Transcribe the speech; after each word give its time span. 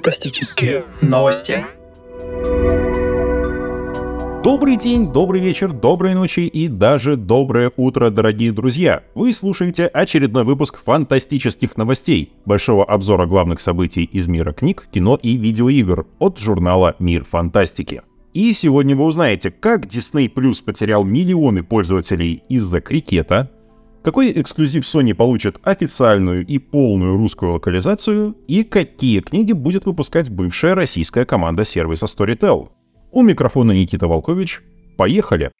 Фантастические 0.00 0.84
новости. 1.02 1.62
Добрый 4.42 4.76
день, 4.78 5.12
добрый 5.12 5.42
вечер, 5.42 5.72
доброй 5.72 6.14
ночи 6.14 6.40
и 6.40 6.68
даже 6.68 7.16
доброе 7.16 7.70
утро, 7.76 8.08
дорогие 8.08 8.50
друзья! 8.50 9.02
Вы 9.14 9.34
слушаете 9.34 9.88
очередной 9.88 10.44
выпуск 10.44 10.82
фантастических 10.82 11.76
новостей, 11.76 12.32
большого 12.46 12.86
обзора 12.86 13.26
главных 13.26 13.60
событий 13.60 14.04
из 14.04 14.26
мира 14.26 14.54
книг, 14.54 14.88
кино 14.90 15.18
и 15.22 15.36
видеоигр 15.36 16.06
от 16.18 16.38
журнала 16.38 16.96
«Мир 16.98 17.26
фантастики». 17.26 18.00
И 18.32 18.54
сегодня 18.54 18.96
вы 18.96 19.04
узнаете, 19.04 19.50
как 19.50 19.84
Disney 19.84 20.32
Plus 20.32 20.64
потерял 20.64 21.04
миллионы 21.04 21.62
пользователей 21.62 22.42
из-за 22.48 22.80
крикета, 22.80 23.50
какой 24.02 24.32
эксклюзив 24.40 24.84
Sony 24.84 25.14
получит 25.14 25.58
официальную 25.62 26.46
и 26.46 26.58
полную 26.58 27.16
русскую 27.16 27.52
локализацию, 27.52 28.36
и 28.48 28.64
какие 28.64 29.20
книги 29.20 29.52
будет 29.52 29.86
выпускать 29.86 30.30
бывшая 30.30 30.74
российская 30.74 31.24
команда 31.24 31.64
сервиса 31.64 32.06
Storytel. 32.06 32.70
У 33.12 33.22
микрофона 33.22 33.72
Никита 33.72 34.08
Волкович. 34.08 34.62
Поехали! 34.96 35.50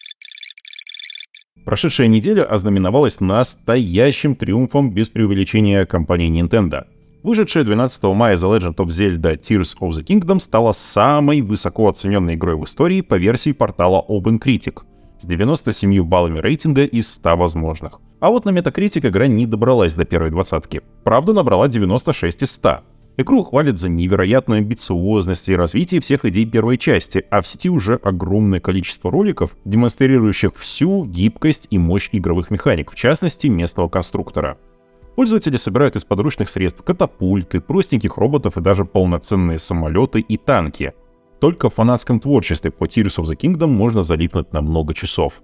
Прошедшая 1.64 2.08
неделя 2.08 2.44
ознаменовалась 2.44 3.20
настоящим 3.20 4.34
триумфом 4.34 4.90
без 4.90 5.08
преувеличения 5.10 5.84
компании 5.84 6.30
Nintendo. 6.30 6.86
Вышедшая 7.22 7.64
12 7.64 8.02
мая 8.04 8.36
The 8.36 8.58
Legend 8.58 8.76
of 8.76 8.86
Zelda 8.86 9.38
Tears 9.38 9.76
of 9.78 9.90
the 9.90 10.02
Kingdom 10.02 10.40
стала 10.40 10.72
самой 10.72 11.42
высоко 11.42 11.88
оцененной 11.88 12.34
игрой 12.34 12.56
в 12.56 12.64
истории 12.64 13.02
по 13.02 13.16
версии 13.16 13.52
портала 13.52 14.02
OpenCritic 14.08 14.82
с 15.20 15.26
97 15.26 16.02
баллами 16.02 16.38
рейтинга 16.38 16.84
из 16.84 17.12
100 17.12 17.36
возможных. 17.36 18.00
А 18.20 18.30
вот 18.30 18.44
на 18.44 18.50
Metacritic 18.50 19.06
игра 19.08 19.26
не 19.26 19.46
добралась 19.46 19.94
до 19.94 20.04
первой 20.04 20.30
двадцатки. 20.30 20.82
Правда, 21.04 21.32
набрала 21.32 21.68
96 21.68 22.42
из 22.42 22.50
100. 22.52 22.80
Игру 23.16 23.42
хвалят 23.42 23.78
за 23.78 23.88
невероятную 23.88 24.58
амбициозность 24.58 25.48
и 25.48 25.56
развитие 25.56 26.00
всех 26.00 26.24
идей 26.24 26.46
первой 26.46 26.78
части, 26.78 27.24
а 27.30 27.42
в 27.42 27.46
сети 27.46 27.68
уже 27.68 27.96
огромное 27.96 28.60
количество 28.60 29.10
роликов, 29.10 29.56
демонстрирующих 29.64 30.56
всю 30.56 31.04
гибкость 31.04 31.66
и 31.70 31.78
мощь 31.78 32.08
игровых 32.12 32.50
механик, 32.50 32.90
в 32.90 32.94
частности, 32.94 33.48
местного 33.48 33.88
конструктора. 33.88 34.56
Пользователи 35.16 35.58
собирают 35.58 35.96
из 35.96 36.04
подручных 36.04 36.48
средств 36.48 36.82
катапульты, 36.82 37.60
простеньких 37.60 38.16
роботов 38.16 38.56
и 38.56 38.62
даже 38.62 38.86
полноценные 38.86 39.58
самолеты 39.58 40.20
и 40.20 40.38
танки. 40.38 40.94
Только 41.40 41.70
в 41.70 41.74
фанатском 41.74 42.20
творчестве 42.20 42.70
по 42.70 42.84
Tears 42.84 43.18
of 43.18 43.24
the 43.24 43.36
Kingdom 43.36 43.68
можно 43.68 44.02
залипнуть 44.02 44.52
на 44.52 44.60
много 44.60 44.92
часов. 44.92 45.42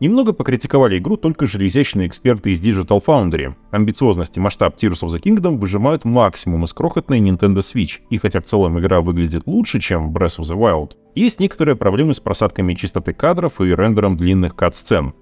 Немного 0.00 0.32
покритиковали 0.32 0.98
игру 0.98 1.16
только 1.16 1.46
железячные 1.46 2.08
эксперты 2.08 2.50
из 2.50 2.66
Digital 2.66 3.02
Foundry. 3.04 3.54
Амбициозность 3.70 4.36
и 4.36 4.40
масштаб 4.40 4.76
Tears 4.76 5.02
of 5.02 5.08
the 5.08 5.20
Kingdom 5.20 5.58
выжимают 5.58 6.04
максимум 6.04 6.64
из 6.64 6.72
крохотной 6.72 7.20
Nintendo 7.20 7.58
Switch, 7.58 8.00
и 8.10 8.18
хотя 8.18 8.40
в 8.40 8.44
целом 8.44 8.80
игра 8.80 9.00
выглядит 9.00 9.42
лучше, 9.46 9.80
чем 9.80 10.12
Breath 10.12 10.40
of 10.40 10.44
the 10.44 10.58
Wild, 10.58 10.92
есть 11.14 11.38
некоторые 11.40 11.76
проблемы 11.76 12.14
с 12.14 12.20
просадками 12.20 12.74
чистоты 12.74 13.12
кадров 13.12 13.60
и 13.60 13.74
рендером 13.74 14.16
длинных 14.16 14.56
кат-сцен. 14.56 15.14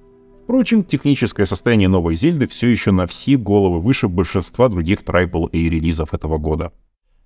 Впрочем, 0.44 0.84
техническое 0.84 1.46
состояние 1.46 1.88
новой 1.88 2.16
Зельды 2.16 2.46
все 2.46 2.68
еще 2.68 2.92
на 2.92 3.06
все 3.06 3.36
головы 3.36 3.80
выше 3.80 4.08
большинства 4.08 4.68
других 4.68 5.02
AAA 5.02 5.50
релизов 5.52 6.14
этого 6.14 6.38
года. 6.38 6.72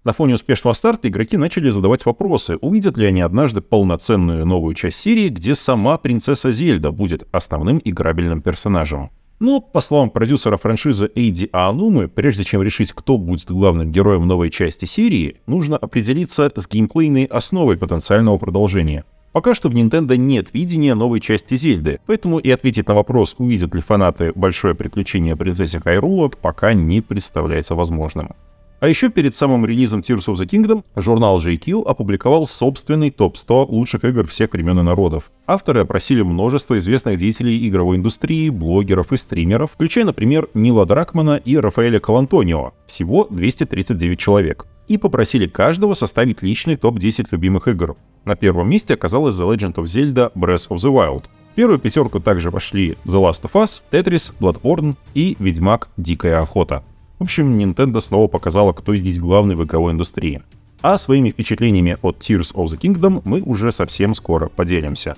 На 0.06 0.12
фоне 0.12 0.36
успешного 0.36 0.72
старта 0.72 1.08
игроки 1.08 1.36
начали 1.36 1.68
задавать 1.68 2.06
вопросы, 2.06 2.58
увидят 2.58 2.96
ли 2.96 3.06
они 3.06 3.22
однажды 3.22 3.60
полноценную 3.60 4.46
новую 4.46 4.72
часть 4.74 5.00
серии, 5.00 5.30
где 5.30 5.56
сама 5.56 5.98
принцесса 5.98 6.52
Зельда 6.52 6.92
будет 6.92 7.26
основным 7.32 7.80
играбельным 7.84 8.40
персонажем. 8.40 9.10
Но, 9.40 9.60
по 9.60 9.80
словам 9.80 10.10
продюсера 10.10 10.58
франшизы 10.58 11.10
Эйди 11.16 11.48
Аанумы, 11.50 12.06
прежде 12.06 12.44
чем 12.44 12.62
решить, 12.62 12.92
кто 12.92 13.18
будет 13.18 13.50
главным 13.50 13.90
героем 13.90 14.28
новой 14.28 14.50
части 14.50 14.84
серии, 14.84 15.38
нужно 15.48 15.76
определиться 15.76 16.52
с 16.54 16.68
геймплейной 16.68 17.24
основой 17.24 17.76
потенциального 17.76 18.38
продолжения. 18.38 19.04
Пока 19.32 19.56
что 19.56 19.68
в 19.68 19.74
Nintendo 19.74 20.16
нет 20.16 20.54
видения 20.54 20.94
новой 20.94 21.18
части 21.18 21.56
Зельды, 21.56 21.98
поэтому 22.06 22.38
и 22.38 22.48
ответить 22.48 22.86
на 22.86 22.94
вопрос, 22.94 23.34
увидят 23.38 23.74
ли 23.74 23.80
фанаты 23.80 24.30
большое 24.36 24.76
приключение 24.76 25.34
принцессы 25.34 25.80
Хайрула, 25.80 26.28
пока 26.28 26.74
не 26.74 27.00
представляется 27.00 27.74
возможным. 27.74 28.36
А 28.78 28.88
еще 28.88 29.08
перед 29.08 29.34
самым 29.34 29.64
релизом 29.64 30.00
Tears 30.00 30.26
of 30.26 30.34
the 30.34 30.46
Kingdom 30.46 30.84
журнал 30.96 31.38
JQ 31.40 31.84
опубликовал 31.86 32.46
собственный 32.46 33.10
топ-100 33.10 33.66
лучших 33.70 34.04
игр 34.04 34.26
всех 34.26 34.52
времен 34.52 34.78
и 34.78 34.82
народов. 34.82 35.30
Авторы 35.46 35.80
опросили 35.80 36.20
множество 36.20 36.76
известных 36.78 37.16
деятелей 37.16 37.66
игровой 37.68 37.96
индустрии, 37.96 38.50
блогеров 38.50 39.12
и 39.12 39.16
стримеров, 39.16 39.72
включая, 39.72 40.04
например, 40.04 40.48
Нила 40.52 40.84
Дракмана 40.84 41.36
и 41.36 41.56
Рафаэля 41.56 42.00
Калантонио, 42.00 42.74
всего 42.86 43.26
239 43.30 44.18
человек, 44.18 44.66
и 44.88 44.98
попросили 44.98 45.46
каждого 45.46 45.94
составить 45.94 46.42
личный 46.42 46.76
топ-10 46.76 47.28
любимых 47.30 47.68
игр. 47.68 47.96
На 48.26 48.36
первом 48.36 48.68
месте 48.68 48.92
оказалась 48.92 49.36
The 49.36 49.54
Legend 49.54 49.74
of 49.76 49.84
Zelda 49.84 50.32
Breath 50.34 50.68
of 50.68 50.76
the 50.76 50.92
Wild. 50.92 51.24
В 51.52 51.54
первую 51.54 51.78
пятерку 51.78 52.20
также 52.20 52.50
вошли 52.50 52.98
The 53.06 53.22
Last 53.22 53.42
of 53.44 53.52
Us, 53.52 53.80
Tetris, 53.90 54.34
Bloodborne 54.38 54.96
и 55.14 55.34
Ведьмак 55.38 55.88
Дикая 55.96 56.40
Охота. 56.40 56.84
В 57.18 57.22
общем, 57.22 57.58
Nintendo 57.58 58.00
снова 58.00 58.28
показала, 58.28 58.72
кто 58.72 58.94
здесь 58.94 59.18
главный 59.18 59.54
в 59.54 59.64
игровой 59.64 59.92
индустрии. 59.92 60.42
А 60.82 60.98
своими 60.98 61.30
впечатлениями 61.30 61.96
от 62.02 62.18
Tears 62.18 62.54
of 62.54 62.66
the 62.66 62.78
Kingdom 62.78 63.22
мы 63.24 63.40
уже 63.40 63.72
совсем 63.72 64.14
скоро 64.14 64.48
поделимся. 64.48 65.16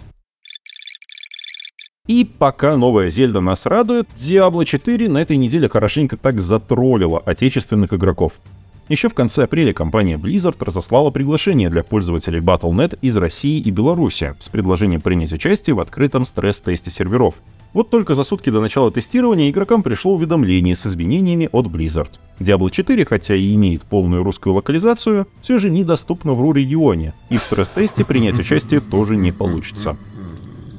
И 2.06 2.24
пока 2.24 2.76
новая 2.76 3.10
Зельда 3.10 3.40
нас 3.40 3.66
радует, 3.66 4.08
Diablo 4.16 4.64
4 4.64 5.10
на 5.10 5.18
этой 5.18 5.36
неделе 5.36 5.68
хорошенько 5.68 6.16
так 6.16 6.40
затроллила 6.40 7.18
отечественных 7.18 7.92
игроков. 7.92 8.40
Еще 8.88 9.10
в 9.10 9.14
конце 9.14 9.44
апреля 9.44 9.74
компания 9.74 10.16
Blizzard 10.16 10.56
разослала 10.60 11.10
приглашение 11.10 11.68
для 11.68 11.82
пользователей 11.82 12.40
Battle.net 12.40 12.98
из 13.02 13.14
России 13.18 13.60
и 13.60 13.70
Беларуси 13.70 14.34
с 14.38 14.48
предложением 14.48 15.02
принять 15.02 15.32
участие 15.32 15.74
в 15.74 15.80
открытом 15.80 16.24
стресс-тесте 16.24 16.90
серверов. 16.90 17.34
Вот 17.74 17.90
только 17.90 18.14
за 18.14 18.24
сутки 18.24 18.50
до 18.50 18.60
начала 18.60 18.90
тестирования 18.90 19.50
игрокам 19.50 19.82
пришло 19.82 20.14
уведомление 20.14 20.74
с 20.74 20.86
изменениями 20.86 21.48
от 21.52 21.66
Blizzard. 21.66 22.10
Diablo 22.40 22.70
4, 22.70 23.04
хотя 23.04 23.34
и 23.34 23.54
имеет 23.54 23.82
полную 23.82 24.22
русскую 24.22 24.54
локализацию, 24.54 25.26
все 25.42 25.58
же 25.58 25.68
недоступна 25.68 26.32
в 26.32 26.40
РУ-регионе, 26.40 27.12
и 27.28 27.36
в 27.36 27.42
стресс-тесте 27.42 28.04
принять 28.04 28.38
участие 28.38 28.80
тоже 28.80 29.16
не 29.16 29.32
получится. 29.32 29.96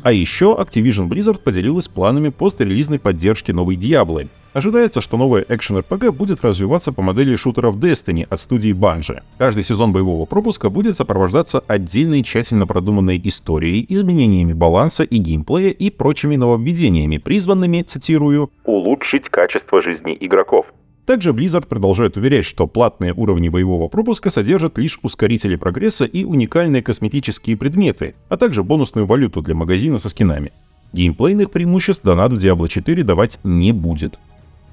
А 0.01 0.11
еще 0.11 0.55
Activision 0.57 1.09
Blizzard 1.09 1.39
поделилась 1.43 1.87
планами 1.87 2.29
пострелизной 2.29 2.99
поддержки 2.99 3.51
новой 3.51 3.75
Diablo, 3.75 4.27
Ожидается, 4.51 4.99
что 4.99 5.15
новая 5.15 5.45
экшен-РПГ 5.47 6.11
будет 6.11 6.43
развиваться 6.43 6.91
по 6.91 7.03
модели 7.03 7.35
шутеров 7.35 7.77
Destiny 7.77 8.25
от 8.27 8.41
студии 8.41 8.73
Bungie. 8.73 9.21
Каждый 9.37 9.63
сезон 9.63 9.93
боевого 9.93 10.25
пропуска 10.25 10.71
будет 10.71 10.97
сопровождаться 10.97 11.63
отдельной 11.67 12.23
тщательно 12.23 12.65
продуманной 12.65 13.21
историей, 13.23 13.85
изменениями 13.87 14.53
баланса 14.53 15.03
и 15.03 15.17
геймплея 15.17 15.69
и 15.69 15.91
прочими 15.91 16.35
нововведениями, 16.35 17.17
призванными, 17.17 17.83
цитирую, 17.83 18.49
«улучшить 18.65 19.29
качество 19.29 19.83
жизни 19.83 20.17
игроков». 20.19 20.65
Также 21.05 21.31
Blizzard 21.31 21.67
продолжает 21.67 22.17
уверять, 22.17 22.45
что 22.45 22.65
платные 22.65 23.13
уровни 23.13 23.49
боевого 23.49 23.87
пропуска 23.87 24.31
содержат 24.31 24.77
лишь 24.79 24.99
ускорители 25.03 25.55
прогресса 25.57 26.05
и 26.05 26.23
уникальные 26.23 26.81
косметические 26.81 27.55
предметы, 27.55 28.15
а 28.29 28.37
также 28.37 28.63
бонусную 28.63 29.05
валюту 29.05 29.41
для 29.41 29.53
магазина 29.53 29.99
со 29.99 30.09
скинами. 30.09 30.51
Геймплейных 30.93 31.51
преимуществ 31.51 32.03
донат 32.03 32.31
в 32.33 32.35
Diablo 32.35 32.67
4 32.67 33.03
давать 33.03 33.39
не 33.43 33.71
будет. 33.73 34.19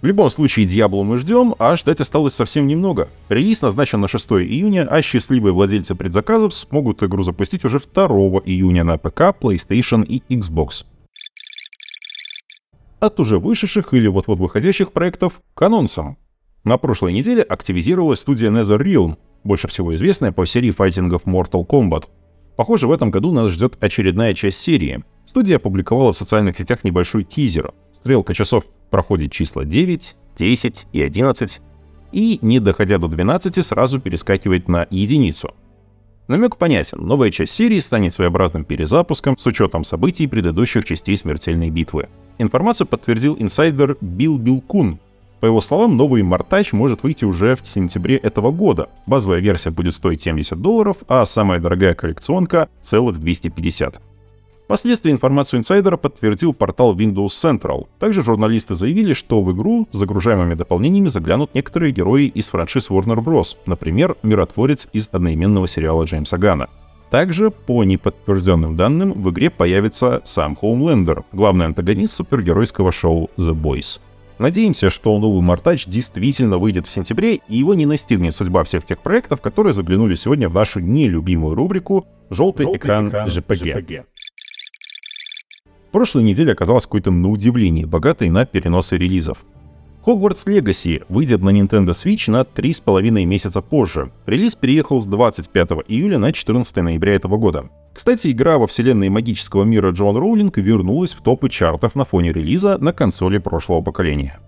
В 0.07 0.09
любом 0.09 0.31
случае, 0.31 0.67
Diablo 0.67 1.03
мы 1.03 1.19
ждем, 1.19 1.57
а 1.59 1.77
ждать 1.77 2.01
осталось 2.01 2.33
совсем 2.33 2.69
немного. 2.69 3.09
Релиз 3.29 3.61
назначен 3.63 4.01
на 4.01 4.07
6 4.07 4.35
июня, 4.35 4.87
а 4.89 5.03
счастливые 5.03 5.53
владельцы 5.53 5.97
предзаказов 5.97 6.55
смогут 6.55 7.03
игру 7.03 7.25
запустить 7.25 7.65
уже 7.65 7.81
2 7.81 8.07
июня 8.45 8.85
на 8.85 8.99
ПК, 8.99 9.35
PlayStation 9.37 10.07
и 10.07 10.23
Xbox. 10.33 10.85
От 13.01 13.19
уже 13.19 13.41
вышедших 13.41 13.95
или 13.95 14.07
вот-вот 14.07 14.39
выходящих 14.39 14.93
проектов 14.93 15.41
к 15.55 15.63
анонсам. 15.63 16.19
На 16.63 16.79
прошлой 16.79 17.13
неделе 17.13 17.43
активизировалась 17.43 18.21
студия 18.21 18.53
NetherRealm, 18.53 19.17
больше 19.43 19.67
всего 19.67 19.93
известная 19.97 20.31
по 20.31 20.47
серии 20.47 20.71
файтингов 20.71 21.25
Mortal 21.25 21.67
Kombat. 21.67 22.05
Похоже, 22.57 22.87
в 22.87 22.93
этом 22.93 23.11
году 23.11 23.33
нас 23.33 23.51
ждет 23.51 23.77
очередная 23.81 24.35
часть 24.35 24.61
серии. 24.61 25.03
Студия 25.27 25.57
опубликовала 25.57 26.13
в 26.13 26.17
социальных 26.17 26.57
сетях 26.57 26.85
небольшой 26.85 27.25
тизер. 27.25 27.75
Стрелка 27.93 28.35
часов 28.35 28.67
проходит 28.91 29.33
числа 29.33 29.65
9, 29.65 30.17
10 30.37 30.87
и 30.93 31.03
11, 31.03 31.61
и, 32.13 32.39
не 32.43 32.61
доходя 32.61 32.99
до 32.99 33.09
12, 33.09 33.65
сразу 33.65 34.01
перескакивает 34.01 34.69
на 34.69 34.87
единицу. 34.91 35.55
Намек 36.29 36.57
понятен, 36.57 36.99
новая 37.07 37.31
часть 37.31 37.53
серии 37.53 37.79
станет 37.79 38.13
своеобразным 38.13 38.65
перезапуском 38.65 39.39
с 39.39 39.47
учетом 39.47 39.85
событий 39.85 40.27
предыдущих 40.27 40.85
частей 40.85 41.17
смертельной 41.17 41.71
битвы. 41.71 42.09
Информацию 42.39 42.87
подтвердил 42.87 43.37
инсайдер 43.39 43.97
Билл 44.01 44.39
Билкун. 44.39 44.99
По 45.41 45.47
его 45.47 45.61
словам, 45.61 45.97
новый 45.97 46.23
Мартач 46.23 46.73
может 46.73 47.05
выйти 47.05 47.25
уже 47.25 47.55
в 47.55 47.65
сентябре 47.65 48.17
этого 48.17 48.51
года. 48.51 48.89
Базовая 49.07 49.39
версия 49.39 49.71
будет 49.71 49.95
стоить 49.95 50.23
70 50.23 50.61
долларов, 50.61 50.99
а 51.07 51.25
самая 51.27 51.61
дорогая 51.61 51.95
коллекционка— 51.95 52.69
целых 52.83 53.21
250. 53.21 54.01
Впоследствии 54.67 55.13
информацию 55.13 55.61
инсайдера 55.61 55.97
подтвердил 55.97 56.53
портал 56.53 56.97
Windows 56.97 57.29
Central. 57.29 57.87
Также 58.01 58.25
журналисты 58.25 58.75
заявили, 58.75 59.15
что 59.15 59.41
в 59.41 59.53
игру 59.53 59.87
с 59.93 59.97
загружаемыми 59.97 60.55
дополнениями 60.55 61.07
заглянут 61.07 61.55
некоторые 61.55 61.93
герои 61.93 62.27
из 62.27 62.49
франшиз 62.49 62.91
Warner 62.91 63.23
Bros., 63.23 63.59
например, 63.67 64.17
миротворец 64.25 64.89
из 64.93 65.09
одноименного 65.13 65.69
сериала 65.69 66.03
Джеймса 66.03 66.37
Гана. 66.37 66.69
Также, 67.11 67.53
по 67.53 67.85
неподтвержденным 67.85 68.75
данным, 68.75 69.13
в 69.13 69.31
игре 69.31 69.51
появится 69.51 70.21
сам 70.25 70.57
Хоумлендер, 70.57 71.23
главный 71.31 71.67
антагонист 71.67 72.17
супергеройского 72.17 72.91
шоу 72.91 73.31
The 73.37 73.55
Boys. 73.55 74.01
Надеемся, 74.39 74.91
что 74.91 75.17
новый 75.19 75.43
Мартач 75.43 75.87
действительно 75.87 76.59
выйдет 76.59 76.87
в 76.87 76.91
сентябре, 76.91 77.37
и 77.49 77.57
его 77.57 77.75
не 77.75 77.87
настигнет 77.87 78.35
судьба 78.35 78.65
всех 78.65 78.85
тех 78.85 79.01
проектов, 79.01 79.41
которые 79.41 79.73
заглянули 79.73 80.15
сегодня 80.15 80.49
в 80.49 80.55
нашу 80.55 80.81
нелюбимую 80.81 81.55
рубрику 81.55 82.07
«Желтый, 82.29 82.65
Желтый 82.65 82.79
экран, 82.79 83.09
экран 83.09 83.29
JPG». 83.29 83.63
JPG. 83.63 84.05
Прошлой 85.97 86.25
неделе 86.25 86.53
оказалась 86.53 86.85
какой-то 86.85 87.11
на 87.11 87.31
удивление 87.31 87.87
богатой 87.87 88.29
на 88.29 88.45
переносы 88.45 88.99
релизов. 88.99 89.47
Hogwarts 90.05 90.47
Legacy 90.47 91.03
выйдет 91.09 91.41
на 91.41 91.49
Nintendo 91.49 91.93
Switch 91.93 92.31
на 92.31 92.43
3,5 92.43 93.25
месяца 93.25 93.63
позже. 93.63 94.13
Релиз 94.27 94.57
переехал 94.57 95.01
с 95.01 95.07
25 95.07 95.71
июля 95.89 96.19
на 96.19 96.35
14 96.35 96.77
ноября 96.77 97.15
этого 97.15 97.39
года. 97.39 97.71
Кстати, 97.95 98.31
игра 98.31 98.59
во 98.59 98.67
вселенной 98.67 99.09
магического 99.09 99.65
мира 99.65 99.91
Джон 99.93 100.19
Роулинг 100.19 100.59
вернулась 100.59 101.15
в 101.15 101.23
топы 101.23 101.49
чартов 101.49 101.95
на 101.95 102.05
фоне 102.05 102.31
релиза 102.31 102.77
на 102.77 102.93
консоли 102.93 103.39
прошлого 103.39 103.81
поколения. 103.81 104.39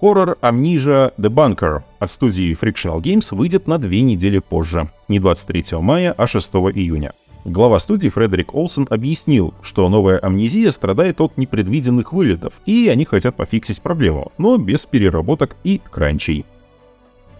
Хоррор 0.00 0.38
Amnesia 0.42 1.12
The 1.18 1.28
Bunker 1.28 1.82
от 1.98 2.08
студии 2.08 2.56
Frictional 2.56 3.00
Games 3.00 3.34
выйдет 3.34 3.66
на 3.66 3.78
две 3.78 4.02
недели 4.02 4.38
позже, 4.38 4.88
не 5.08 5.18
23 5.18 5.78
мая, 5.80 6.14
а 6.16 6.28
6 6.28 6.54
июня. 6.54 7.14
Глава 7.44 7.78
студии 7.78 8.08
Фредерик 8.08 8.54
Олсен 8.54 8.86
объяснил, 8.88 9.52
что 9.60 9.86
новая 9.90 10.18
амнезия 10.18 10.70
страдает 10.70 11.20
от 11.20 11.36
непредвиденных 11.36 12.14
вылетов, 12.14 12.54
и 12.64 12.88
они 12.88 13.04
хотят 13.04 13.36
пофиксить 13.36 13.82
проблему, 13.82 14.32
но 14.38 14.56
без 14.56 14.86
переработок 14.86 15.54
и 15.62 15.78
кранчей. 15.90 16.46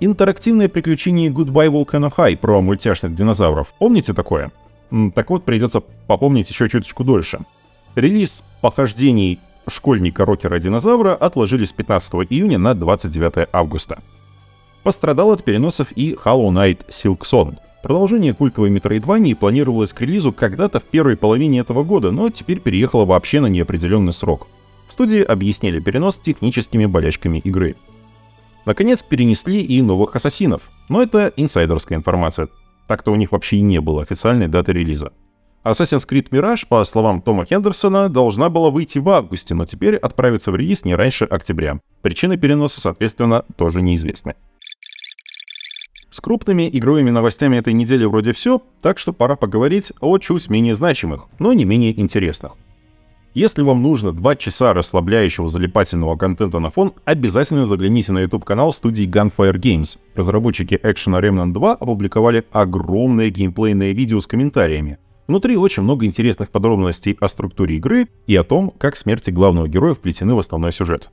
Интерактивное 0.00 0.68
приключение 0.68 1.30
Goodbye 1.30 1.70
Volcano 1.70 2.12
High 2.14 2.36
про 2.36 2.60
мультяшных 2.60 3.14
динозавров. 3.14 3.72
Помните 3.78 4.12
такое? 4.12 4.52
Так 5.14 5.30
вот, 5.30 5.44
придется 5.44 5.80
попомнить 6.06 6.50
еще 6.50 6.68
чуточку 6.68 7.02
дольше. 7.02 7.40
Релиз 7.94 8.44
похождений 8.60 9.40
школьника-рокера-динозавра 9.66 11.14
отложили 11.14 11.64
с 11.64 11.72
15 11.72 12.12
июня 12.28 12.58
на 12.58 12.74
29 12.74 13.48
августа. 13.52 14.02
Пострадал 14.82 15.30
от 15.30 15.44
переносов 15.44 15.92
и 15.92 16.12
Hollow 16.12 16.50
Knight 16.50 16.86
Silk 16.88 17.20
Продолжение 17.84 18.32
культовой 18.32 18.70
Метроидвании 18.70 19.34
планировалось 19.34 19.92
к 19.92 20.00
релизу 20.00 20.32
когда-то 20.32 20.80
в 20.80 20.84
первой 20.84 21.18
половине 21.18 21.58
этого 21.58 21.84
года, 21.84 22.12
но 22.12 22.30
теперь 22.30 22.58
переехало 22.58 23.04
вообще 23.04 23.40
на 23.40 23.46
неопределенный 23.46 24.14
срок. 24.14 24.46
В 24.88 24.94
студии 24.94 25.20
объяснили 25.20 25.80
перенос 25.80 26.18
техническими 26.18 26.86
болячками 26.86 27.40
игры. 27.40 27.76
Наконец 28.64 29.02
перенесли 29.02 29.60
и 29.60 29.82
новых 29.82 30.16
ассасинов, 30.16 30.70
но 30.88 31.02
это 31.02 31.30
инсайдерская 31.36 31.98
информация. 31.98 32.48
Так-то 32.88 33.10
у 33.10 33.16
них 33.16 33.32
вообще 33.32 33.58
и 33.58 33.60
не 33.60 33.82
было 33.82 34.00
официальной 34.00 34.48
даты 34.48 34.72
релиза. 34.72 35.12
Assassin's 35.62 36.08
Creed 36.10 36.30
Mirage, 36.30 36.66
по 36.66 36.82
словам 36.84 37.20
Тома 37.20 37.44
Хендерсона, 37.44 38.08
должна 38.08 38.48
была 38.48 38.70
выйти 38.70 38.98
в 38.98 39.10
августе, 39.10 39.54
но 39.54 39.66
теперь 39.66 39.96
отправится 39.96 40.52
в 40.52 40.56
релиз 40.56 40.86
не 40.86 40.94
раньше 40.94 41.26
октября. 41.26 41.80
Причины 42.00 42.38
переноса, 42.38 42.80
соответственно, 42.80 43.44
тоже 43.56 43.82
неизвестны. 43.82 44.36
С 46.14 46.20
крупными 46.20 46.70
игровыми 46.72 47.10
новостями 47.10 47.56
этой 47.56 47.72
недели 47.72 48.04
вроде 48.04 48.32
все, 48.32 48.62
так 48.80 49.00
что 49.00 49.12
пора 49.12 49.34
поговорить 49.34 49.92
о 49.98 50.16
чуть 50.18 50.48
менее 50.48 50.76
значимых, 50.76 51.26
но 51.40 51.52
не 51.52 51.64
менее 51.64 52.00
интересных. 52.00 52.52
Если 53.34 53.62
вам 53.62 53.82
нужно 53.82 54.12
2 54.12 54.36
часа 54.36 54.72
расслабляющего 54.74 55.48
залипательного 55.48 56.16
контента 56.16 56.60
на 56.60 56.70
фон, 56.70 56.92
обязательно 57.04 57.66
загляните 57.66 58.12
на 58.12 58.20
YouTube-канал 58.20 58.72
студии 58.72 59.08
Gunfire 59.08 59.56
Games. 59.56 59.98
Разработчики 60.14 60.74
Action 60.74 61.20
Remnant 61.20 61.52
2 61.52 61.72
опубликовали 61.72 62.44
огромное 62.52 63.30
геймплейное 63.30 63.90
видео 63.90 64.20
с 64.20 64.28
комментариями. 64.28 64.98
Внутри 65.26 65.56
очень 65.56 65.82
много 65.82 66.06
интересных 66.06 66.50
подробностей 66.50 67.16
о 67.20 67.26
структуре 67.26 67.78
игры 67.78 68.06
и 68.28 68.36
о 68.36 68.44
том, 68.44 68.72
как 68.78 68.96
смерти 68.96 69.30
главного 69.30 69.66
героя 69.66 69.94
вплетены 69.94 70.36
в 70.36 70.38
основной 70.38 70.72
сюжет. 70.72 71.10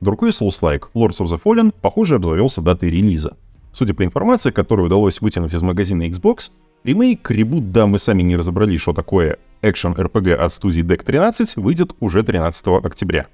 Другой 0.00 0.30
Souls-like, 0.30 0.84
Lords 0.94 1.20
of 1.20 1.26
the 1.26 1.38
Fallen, 1.38 1.74
похоже 1.82 2.14
обзавелся 2.14 2.62
датой 2.62 2.88
релиза. 2.88 3.36
Судя 3.72 3.94
по 3.94 4.04
информации, 4.04 4.50
которую 4.50 4.86
удалось 4.86 5.20
вытянуть 5.20 5.54
из 5.54 5.62
магазина 5.62 6.02
Xbox, 6.08 6.50
ремейк 6.84 7.30
ребут 7.30 7.72
«Да, 7.72 7.86
мы 7.86 7.98
сами 7.98 8.22
не 8.22 8.36
разобрались, 8.36 8.82
что 8.82 8.92
такое» 8.92 9.38
экшен 9.62 9.92
RPG 9.92 10.34
от 10.34 10.52
студии 10.52 10.82
Deck 10.82 11.04
13 11.04 11.56
выйдет 11.56 11.92
уже 12.00 12.22
13 12.22 12.66
октября. 12.84 13.28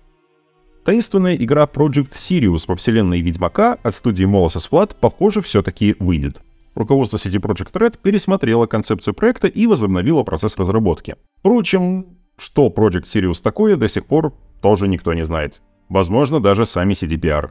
Таинственная 0.85 1.37
игра 1.37 1.64
Project 1.64 2.12
Sirius 2.12 2.67
по 2.67 2.76
вселенной 2.76 3.20
Ведьмака 3.20 3.79
от 3.82 3.94
студии 3.94 4.25
Molasses 4.25 4.70
Flood, 4.70 4.96
похоже, 5.00 5.43
все-таки 5.43 5.96
выйдет. 5.99 6.41
Руководство 6.75 7.17
CD 7.17 7.41
Project 7.41 7.73
Red 7.73 7.99
пересмотрело 8.00 8.67
концепцию 8.67 9.14
проекта 9.14 9.49
и 9.49 9.67
возобновило 9.67 10.23
процесс 10.23 10.56
разработки. 10.56 11.17
Впрочем, 11.41 12.06
что 12.38 12.69
Project 12.69 13.05
Sirius 13.05 13.43
такое, 13.43 13.76
до 13.76 13.88
сих 13.88 14.06
пор 14.06 14.32
тоже 14.62 14.87
никто 14.87 15.12
не 15.12 15.25
знает. 15.25 15.61
Возможно, 15.88 16.41
даже 16.41 16.64
сами 16.64 16.93
CDPR. 16.93 17.50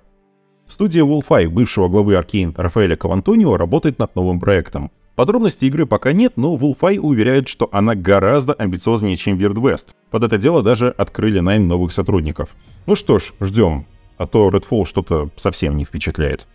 Студия 0.68 1.06
Wolfeye, 1.06 1.48
бывшего 1.48 1.88
главы 1.88 2.16
Arkane 2.16 2.54
Рафаэля 2.56 2.98
Кавантонио, 2.98 3.56
работает 3.56 4.00
над 4.00 4.16
новым 4.16 4.40
проектом. 4.40 4.92
Подробностей 5.16 5.70
игры 5.70 5.86
пока 5.86 6.12
нет, 6.12 6.34
но 6.36 6.56
Wolfeye 6.58 7.00
уверяет, 7.00 7.48
что 7.48 7.70
она 7.72 7.96
гораздо 7.96 8.54
амбициознее, 8.54 9.16
чем 9.16 9.38
Weird 9.38 9.56
West. 9.56 9.90
Под 10.12 10.24
это 10.24 10.38
дело 10.38 10.62
даже 10.62 10.90
открыли 10.90 11.40
найм 11.40 11.68
новых 11.68 11.94
сотрудников. 11.94 12.56
Ну 12.86 12.96
что 12.96 13.18
ж, 13.18 13.34
ждем. 13.40 13.86
А 14.18 14.28
то 14.28 14.50
Redfall 14.50 14.86
что-то 14.86 15.30
совсем 15.38 15.78
не 15.78 15.86
впечатляет. 15.86 16.48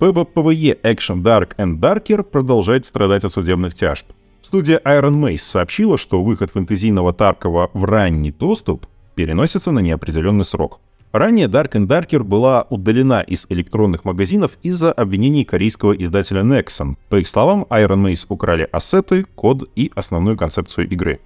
PvPvE 0.00 0.80
Action 0.82 1.22
Dark 1.22 1.54
and 1.58 1.78
Darker 1.78 2.22
продолжает 2.22 2.86
страдать 2.86 3.24
от 3.24 3.32
судебных 3.32 3.74
тяжб. 3.74 4.06
Студия 4.40 4.80
Iron 4.84 5.20
Mace 5.20 5.38
сообщила, 5.38 5.98
что 5.98 6.24
выход 6.24 6.50
фэнтезийного 6.50 7.12
Таркова 7.12 7.70
в 7.74 7.84
ранний 7.84 8.32
доступ 8.32 8.86
переносится 9.14 9.70
на 9.70 9.80
неопределенный 9.80 10.44
срок— 10.44 10.80
Ранее 11.12 11.46
Dark 11.46 11.72
and 11.72 11.86
Darker 11.86 12.22
была 12.22 12.66
удалена 12.70 13.20
из 13.20 13.46
электронных 13.50 14.06
магазинов 14.06 14.52
из-за 14.62 14.92
обвинений 14.92 15.44
корейского 15.44 15.92
издателя 15.92 16.40
Nexon. 16.40 16.96
По 17.10 17.16
их 17.16 17.28
словам, 17.28 17.66
Iron 17.68 18.06
Mace 18.06 18.24
украли 18.30 18.66
ассеты, 18.72 19.24
код 19.24 19.70
и 19.76 19.92
основную 19.94 20.38
концепцию 20.38 20.88
игры. 20.88 21.20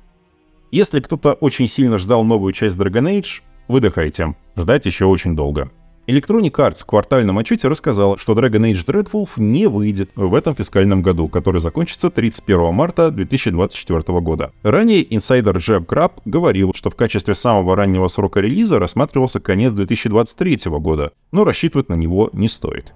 Если 0.73 0.99
кто-то 0.99 1.35
очень 1.35 1.69
сильно 1.69 1.99
ждал 1.99 2.25
новую 2.25 2.53
часть 2.53 2.77
Dragon 2.77 3.17
Age, 3.17 3.43
выдыхайте, 3.69 4.35
ждать 4.57 4.87
еще 4.87 5.05
очень 5.05 5.37
долго. 5.37 5.71
Electronic 6.07 6.53
Arts 6.53 6.83
в 6.83 6.87
квартальном 6.87 7.37
отчете 7.39 7.67
рассказал, 7.67 8.17
что 8.17 8.35
Dragon 8.35 8.71
Age 8.71 8.87
Dreadwolf 8.87 9.31
не 9.39 9.67
выйдет 9.67 10.11
в 10.15 10.37
этом 10.37 10.55
фискальном 10.55 11.03
году, 11.03 11.29
который 11.29 11.61
закончится 11.61 12.11
31 12.11 12.73
марта 12.73 13.11
2024 13.11 14.21
года. 14.21 14.53
Ранее 14.63 15.13
инсайдер 15.13 15.59
Джеб 15.59 15.85
Краб 15.87 16.21
говорил, 16.25 16.73
что 16.77 16.91
в 16.91 16.95
качестве 16.95 17.35
самого 17.35 17.75
раннего 17.75 18.07
срока 18.07 18.39
релиза 18.41 18.79
рассматривался 18.79 19.41
конец 19.41 19.73
2023 19.73 20.71
года, 20.79 21.11
но 21.33 21.43
рассчитывать 21.43 21.89
на 21.89 21.95
него 21.95 22.31
не 22.33 22.49
стоит. 22.49 22.95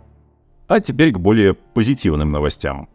А 0.69 0.79
теперь 0.79 1.11
к 1.11 1.19
более 1.19 1.55
позитивным 1.55 2.29
новостям. 2.29 2.89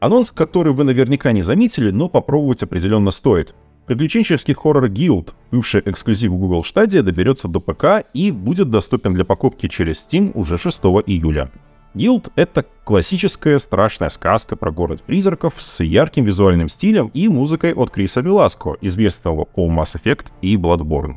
Анонс, 0.00 0.32
который 0.32 0.72
вы 0.72 0.84
наверняка 0.84 1.30
не 1.32 1.42
заметили, 1.42 1.90
но 1.90 2.08
попробовать 2.08 2.62
определенно 2.62 3.10
стоит. 3.10 3.54
Приключенческий 3.86 4.54
хоррор 4.54 4.86
Guild, 4.86 5.30
бывший 5.50 5.82
эксклюзив 5.84 6.30
Google 6.32 6.62
Stadia, 6.62 7.02
доберется 7.02 7.48
до 7.48 7.58
ПК 7.58 8.06
и 8.14 8.30
будет 8.30 8.70
доступен 8.70 9.12
для 9.12 9.24
покупки 9.24 9.66
через 9.66 10.06
Steam 10.06 10.30
уже 10.34 10.56
6 10.56 10.84
июля. 11.06 11.50
Guild— 11.94 12.30
это 12.36 12.64
классическая 12.84 13.58
страшная 13.58 14.08
сказка 14.08 14.54
про 14.54 14.70
город 14.70 15.02
призраков 15.02 15.54
с 15.58 15.82
ярким 15.82 16.24
визуальным 16.24 16.68
стилем 16.68 17.10
и 17.12 17.28
музыкой 17.28 17.74
от 17.74 17.90
Криса 17.90 18.20
Веласко, 18.20 18.76
известного 18.80 19.44
по 19.44 19.68
Mass 19.68 20.00
Effect 20.00 20.26
и 20.42 20.56
Bloodborne. 20.56 21.16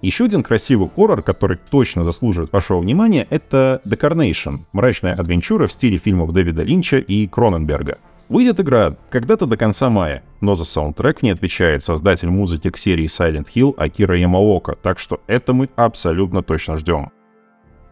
Еще 0.00 0.26
один 0.26 0.44
красивый 0.44 0.88
хоррор, 0.88 1.22
который 1.22 1.58
точно 1.70 2.04
заслуживает 2.04 2.52
вашего 2.52 2.78
внимания, 2.78 3.26
это 3.28 3.82
The 3.84 3.98
Carnation— 3.98 4.60
мрачная 4.72 5.14
адвенчура 5.14 5.66
в 5.66 5.72
стиле 5.72 5.98
фильмов 5.98 6.32
Дэвида 6.32 6.62
Линча 6.62 6.98
и 6.98 7.26
Кроненберга— 7.26 7.98
Выйдет 8.28 8.60
игра 8.60 8.94
когда-то 9.10 9.46
до 9.46 9.56
конца 9.56 9.88
мая, 9.88 10.22
но 10.42 10.54
за 10.54 10.66
саундтрек 10.66 11.22
не 11.22 11.30
отвечает 11.30 11.82
создатель 11.82 12.28
музыки 12.28 12.68
к 12.68 12.76
серии 12.76 13.06
Silent 13.06 13.46
Hill 13.54 13.74
Акира 13.76 14.18
Ямаока, 14.18 14.76
так 14.82 14.98
что 14.98 15.22
это 15.26 15.54
мы 15.54 15.70
абсолютно 15.76 16.42
точно 16.42 16.76
ждем. 16.76 17.10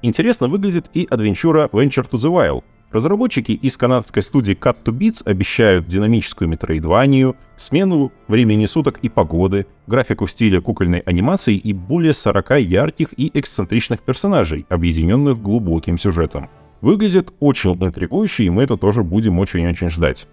Интересно 0.03 0.49
выглядит 0.49 0.91
и 0.93 1.07
адвенчура 1.09 1.71
Venture 1.73 2.09
to 2.09 2.13
the 2.13 2.31
Wild. 2.31 2.65
Разработчики 2.93 3.53
из 3.53 3.77
канадской 3.79 4.23
студии 4.23 4.55
Cut 4.55 4.77
to 4.85 4.93
Beats 4.93 5.23
обещают 5.25 5.87
динамическую 5.87 6.49
метроидванию, 6.49 7.35
смену 7.57 8.13
времени 8.29 8.67
суток 8.67 8.99
и 9.03 9.09
погоды, 9.09 9.67
графику 9.87 10.27
в 10.27 10.31
стиле 10.31 10.61
кукольной 10.61 11.01
анимации 11.01 11.57
и 11.57 11.73
более 11.73 12.13
40 12.13 12.61
ярких 12.61 13.15
и 13.17 13.31
эксцентричных 13.33 14.03
персонажей, 14.03 14.67
объединенных 14.69 15.41
глубоким 15.41 15.99
сюжетом. 15.99 16.49
Выглядит 16.81 17.33
очень 17.41 17.73
интригующе, 17.73 18.45
и 18.45 18.51
мы 18.51 18.65
это 18.65 18.77
тоже 18.77 19.03
будем 19.03 19.39
очень-очень 19.39 19.91
ждать. 19.91 20.27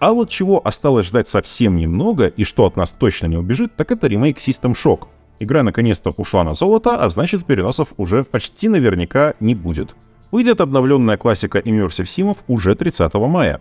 А 0.00 0.12
вот 0.12 0.30
чего 0.30 0.60
осталось 0.66 1.06
ждать 1.06 1.28
совсем 1.28 1.76
немного 1.76 2.26
и 2.26 2.42
что 2.42 2.66
от 2.66 2.76
нас 2.76 2.90
точно 2.90 3.26
не 3.26 3.36
убежит, 3.36 3.76
так 3.76 3.92
это 3.92 4.08
ремейк 4.08 4.38
System 4.38 4.74
Shock. 4.74 5.06
Игра 5.38 5.62
наконец-то 5.62 6.12
ушла 6.16 6.42
на 6.44 6.54
золото, 6.54 6.96
а 6.96 7.08
значит 7.08 7.44
переносов 7.44 7.94
уже 7.96 8.24
почти 8.24 8.68
наверняка 8.68 9.34
не 9.38 9.54
будет. 9.54 9.94
Выйдет 10.32 10.60
обновленная 10.60 11.16
классика 11.16 11.58
Immersive 11.58 12.06
Симов 12.06 12.38
уже 12.48 12.74
30 12.74 13.14
мая. 13.14 13.60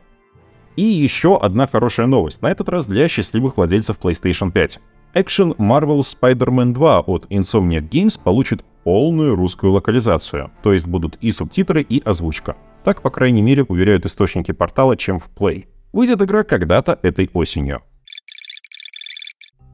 И 0.76 0.84
еще 0.84 1.38
одна 1.38 1.68
хорошая 1.68 2.08
новость, 2.08 2.42
на 2.42 2.50
этот 2.50 2.70
раз 2.70 2.88
для 2.88 3.08
счастливых 3.08 3.58
владельцев 3.58 4.00
PlayStation 4.02 4.52
5. 4.52 4.80
Action 5.14 5.56
Marvel 5.58 6.00
Spider-Man 6.00 6.72
2 6.72 7.00
от 7.02 7.26
Insomniac 7.26 7.90
Games 7.90 8.20
получит 8.24 8.64
полную 8.84 9.36
русскую 9.36 9.74
локализацию, 9.74 10.52
то 10.64 10.74
есть 10.74 10.88
будут 10.88 11.18
и 11.22 11.32
субтитры, 11.32 11.82
и 11.82 12.02
озвучка. 12.04 12.56
Так, 12.84 13.02
по 13.02 13.10
крайней 13.10 13.42
мере, 13.42 13.64
уверяют 13.64 14.06
источники 14.06 14.52
портала, 14.52 14.98
чем 14.98 15.20
в 15.20 15.30
Play. 15.36 15.66
Выйдет 15.94 16.22
игра 16.22 16.44
когда-то 16.44 16.98
этой 17.02 17.30
осенью. 17.34 17.82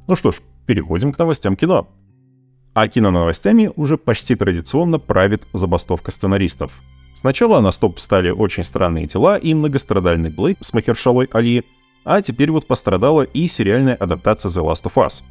Ну 0.08 0.16
что 0.16 0.32
ж, 0.32 0.38
переходим 0.66 1.14
к 1.14 1.18
новостям 1.18 1.56
кино. 1.56 1.88
А 2.74 2.88
кино 2.88 3.12
новостями 3.12 3.72
уже 3.76 3.98
почти 3.98 4.36
традиционно 4.36 5.00
правит 5.00 5.48
забастовка 5.54 6.12
сценаристов. 6.12 6.80
Сначала 7.16 7.60
на 7.62 7.72
стоп 7.72 8.00
стали 8.00 8.30
«Очень 8.30 8.64
странные 8.64 9.08
дела» 9.08 9.38
и 9.38 9.54
многострадальный 9.54 10.30
Блейк 10.30 10.60
с 10.62 10.74
Махершалой 10.74 11.28
Али, 11.32 11.64
а 12.04 12.22
теперь 12.22 12.52
вот 12.52 12.68
пострадала 12.68 13.24
и 13.24 13.48
сериальная 13.48 13.96
адаптация 13.96 14.52
The 14.52 14.64
Last 14.64 14.84
of 14.84 14.94
Us. 14.94 15.24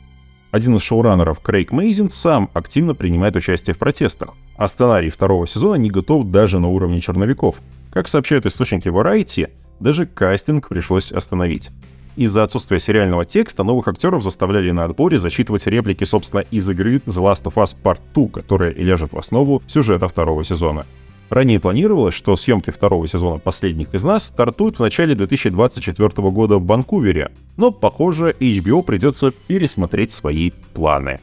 Один 0.50 0.76
из 0.76 0.82
шоураннеров, 0.82 1.40
Крейг 1.40 1.72
Мейзин, 1.72 2.08
сам 2.08 2.50
активно 2.54 2.94
принимает 2.94 3.36
участие 3.36 3.74
в 3.74 3.78
протестах, 3.78 4.34
а 4.56 4.68
сценарий 4.68 5.10
второго 5.10 5.46
сезона 5.46 5.74
не 5.74 5.90
готов 5.90 6.30
даже 6.30 6.58
на 6.58 6.68
уровне 6.68 7.00
черновиков. 7.00 7.56
Как 7.92 8.08
сообщают 8.08 8.46
источники 8.46 8.88
Variety, 8.88 9.50
даже 9.80 10.06
кастинг 10.06 10.68
пришлось 10.68 11.12
остановить. 11.12 11.70
Из-за 12.16 12.44
отсутствия 12.44 12.80
сериального 12.80 13.26
текста 13.26 13.62
новых 13.62 13.88
актеров 13.88 14.22
заставляли 14.22 14.70
на 14.70 14.84
отборе 14.84 15.18
зачитывать 15.18 15.66
реплики, 15.66 16.04
собственно, 16.04 16.40
из 16.50 16.68
игры 16.70 16.96
The 16.96 17.22
Last 17.22 17.42
of 17.42 17.54
Us 17.54 17.76
Part 17.82 17.98
2, 18.14 18.28
которая 18.28 18.70
и 18.70 18.82
ляжет 18.82 19.12
в 19.12 19.18
основу 19.18 19.62
сюжета 19.66 20.08
второго 20.08 20.42
сезона. 20.42 20.86
Ранее 21.28 21.58
планировалось, 21.58 22.14
что 22.14 22.36
съемки 22.36 22.70
второго 22.70 23.08
сезона 23.08 23.38
«Последних 23.38 23.92
из 23.94 24.04
нас» 24.04 24.26
стартуют 24.26 24.78
в 24.78 24.82
начале 24.82 25.14
2024 25.14 26.30
года 26.30 26.58
в 26.58 26.66
Ванкувере, 26.66 27.32
но, 27.56 27.72
похоже, 27.72 28.34
HBO 28.38 28.82
придется 28.82 29.32
пересмотреть 29.32 30.12
свои 30.12 30.52
планы. 30.72 31.20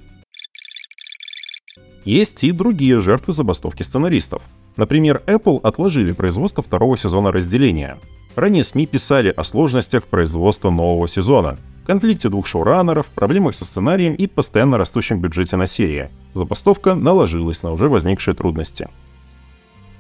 Есть 2.04 2.44
и 2.44 2.52
другие 2.52 3.00
жертвы 3.00 3.32
забастовки 3.32 3.84
сценаристов. 3.84 4.42
Например, 4.76 5.24
Apple 5.26 5.62
отложили 5.62 6.12
производство 6.12 6.62
второго 6.62 6.98
сезона 6.98 7.32
разделения. 7.32 7.98
Ранее 8.36 8.66
СМИ 8.66 8.88
писали 8.88 9.30
о 9.30 9.44
сложностях 9.44 10.08
производства 10.08 10.70
нового 10.70 11.08
сезона, 11.08 11.60
конфликте 11.86 12.28
двух 12.28 12.48
шоураннеров, 12.48 13.08
проблемах 13.08 13.56
со 13.56 13.64
сценарием 13.64 14.16
и 14.16 14.28
постоянно 14.28 14.78
растущем 14.78 15.22
бюджете 15.22 15.56
на 15.56 15.68
серии. 15.68 16.10
Забастовка 16.34 16.96
наложилась 16.96 17.64
на 17.64 17.72
уже 17.72 17.88
возникшие 17.88 18.34
трудности. 18.34 18.90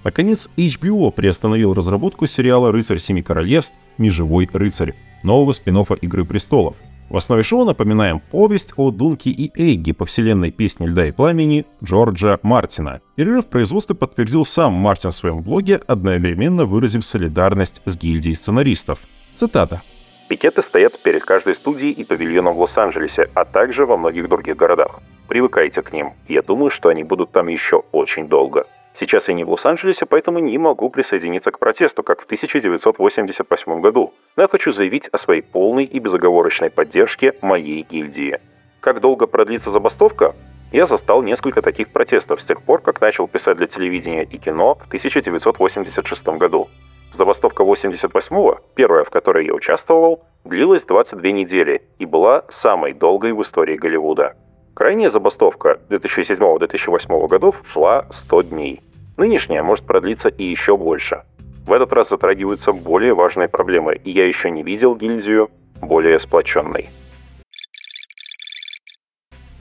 Наконец, 0.04 0.50
HBO 0.58 1.12
приостановил 1.12 1.74
разработку 1.74 2.28
сериала 2.28 2.72
«Рыцарь 2.72 3.00
Семи 3.00 3.22
Королевств. 3.22 3.76
Межевой 3.98 4.50
рыцарь» 4.52 4.94
нового 5.24 5.54
спин 5.54 5.78
«Игры 6.02 6.26
престолов», 6.26 6.78
в 7.10 7.18
основе 7.18 7.44
шоу 7.44 7.64
напоминаем 7.64 8.20
повесть 8.20 8.74
о 8.76 8.90
Дунке 8.90 9.30
и 9.30 9.52
Эйге 9.56 9.94
по 9.94 10.04
вселенной 10.06 10.50
«Песни 10.52 10.88
льда 10.88 11.06
и 11.06 11.12
пламени» 11.12 11.66
Джорджа 11.84 12.40
Мартина. 12.42 13.02
Перерыв 13.16 13.46
производства 13.46 13.94
подтвердил 13.94 14.46
сам 14.46 14.74
Мартин 14.74 15.12
в 15.12 15.14
своем 15.14 15.42
блоге, 15.42 15.80
одновременно 15.86 16.66
выразив 16.66 17.06
солидарность 17.06 17.84
с 17.86 17.98
гильдией 18.00 18.36
сценаристов. 18.36 19.00
Цитата. 19.36 19.84
Пикеты 20.28 20.64
стоят 20.64 21.04
перед 21.04 21.24
каждой 21.24 21.54
студией 21.54 21.92
и 21.92 22.04
павильоном 22.04 22.56
в 22.56 22.62
Лос-Анджелесе, 22.62 23.30
а 23.36 23.46
также 23.46 23.86
во 23.86 23.98
многих 23.98 24.28
других 24.28 24.56
городах. 24.56 25.00
Привыкайте 25.28 25.84
к 25.84 25.94
ним. 25.94 26.14
Я 26.28 26.42
думаю, 26.42 26.72
что 26.72 26.90
они 26.90 27.04
будут 27.04 27.32
там 27.32 27.48
еще 27.48 27.84
очень 27.92 28.28
долго. 28.28 28.66
Сейчас 28.96 29.28
я 29.28 29.34
не 29.34 29.44
в 29.44 29.50
Лос-Анджелесе, 29.50 30.06
поэтому 30.06 30.40
не 30.40 30.58
могу 30.58 30.90
присоединиться 30.90 31.52
к 31.52 31.58
протесту, 31.58 32.04
как 32.04 32.22
в 32.22 32.26
1988 32.26 33.82
году. 33.82 34.14
Но 34.36 34.44
я 34.44 34.48
хочу 34.48 34.72
заявить 34.72 35.08
о 35.08 35.18
своей 35.18 35.42
полной 35.42 35.86
и 35.86 36.00
безоговорочной 36.00 36.70
поддержке 36.70 37.34
моей 37.42 37.82
гильдии. 37.82 38.40
Как 38.82 39.00
долго 39.00 39.26
продлится 39.26 39.72
забастовка? 39.72 40.36
Я 40.72 40.86
застал 40.86 41.24
несколько 41.24 41.62
таких 41.62 41.90
протестов 41.90 42.42
с 42.42 42.46
тех 42.46 42.62
пор, 42.62 42.82
как 42.82 43.02
начал 43.02 43.28
писать 43.28 43.58
для 43.58 43.68
телевидения 43.68 44.24
и 44.24 44.38
кино 44.38 44.76
в 44.76 44.88
1986 44.88 46.26
году. 46.38 46.68
Забастовка 47.14 47.64
88-го, 47.64 48.60
первая 48.76 49.04
в 49.04 49.10
которой 49.10 49.46
я 49.46 49.54
участвовал, 49.54 50.24
длилась 50.44 50.84
22 50.84 51.30
недели 51.30 51.84
и 52.00 52.06
была 52.06 52.46
самой 52.50 52.94
долгой 52.94 53.34
в 53.34 53.42
истории 53.42 53.78
Голливуда. 53.78 54.36
Крайняя 54.74 55.12
забастовка 55.12 55.80
2007-2008 55.90 57.28
годов 57.28 57.56
шла 57.72 58.08
100 58.12 58.42
дней. 58.44 58.82
Нынешняя 59.18 59.62
может 59.62 59.86
продлиться 59.86 60.30
и 60.30 60.44
еще 60.44 60.76
больше. 60.78 61.22
В 61.68 61.72
этот 61.72 61.94
раз 61.94 62.10
затрагиваются 62.10 62.74
более 62.74 63.14
важные 63.14 63.48
проблемы, 63.48 63.96
и 64.04 64.10
я 64.10 64.28
еще 64.28 64.50
не 64.50 64.64
видел 64.64 64.96
гильдию 64.96 65.52
более 65.80 66.20
сплоченной. 66.20 66.90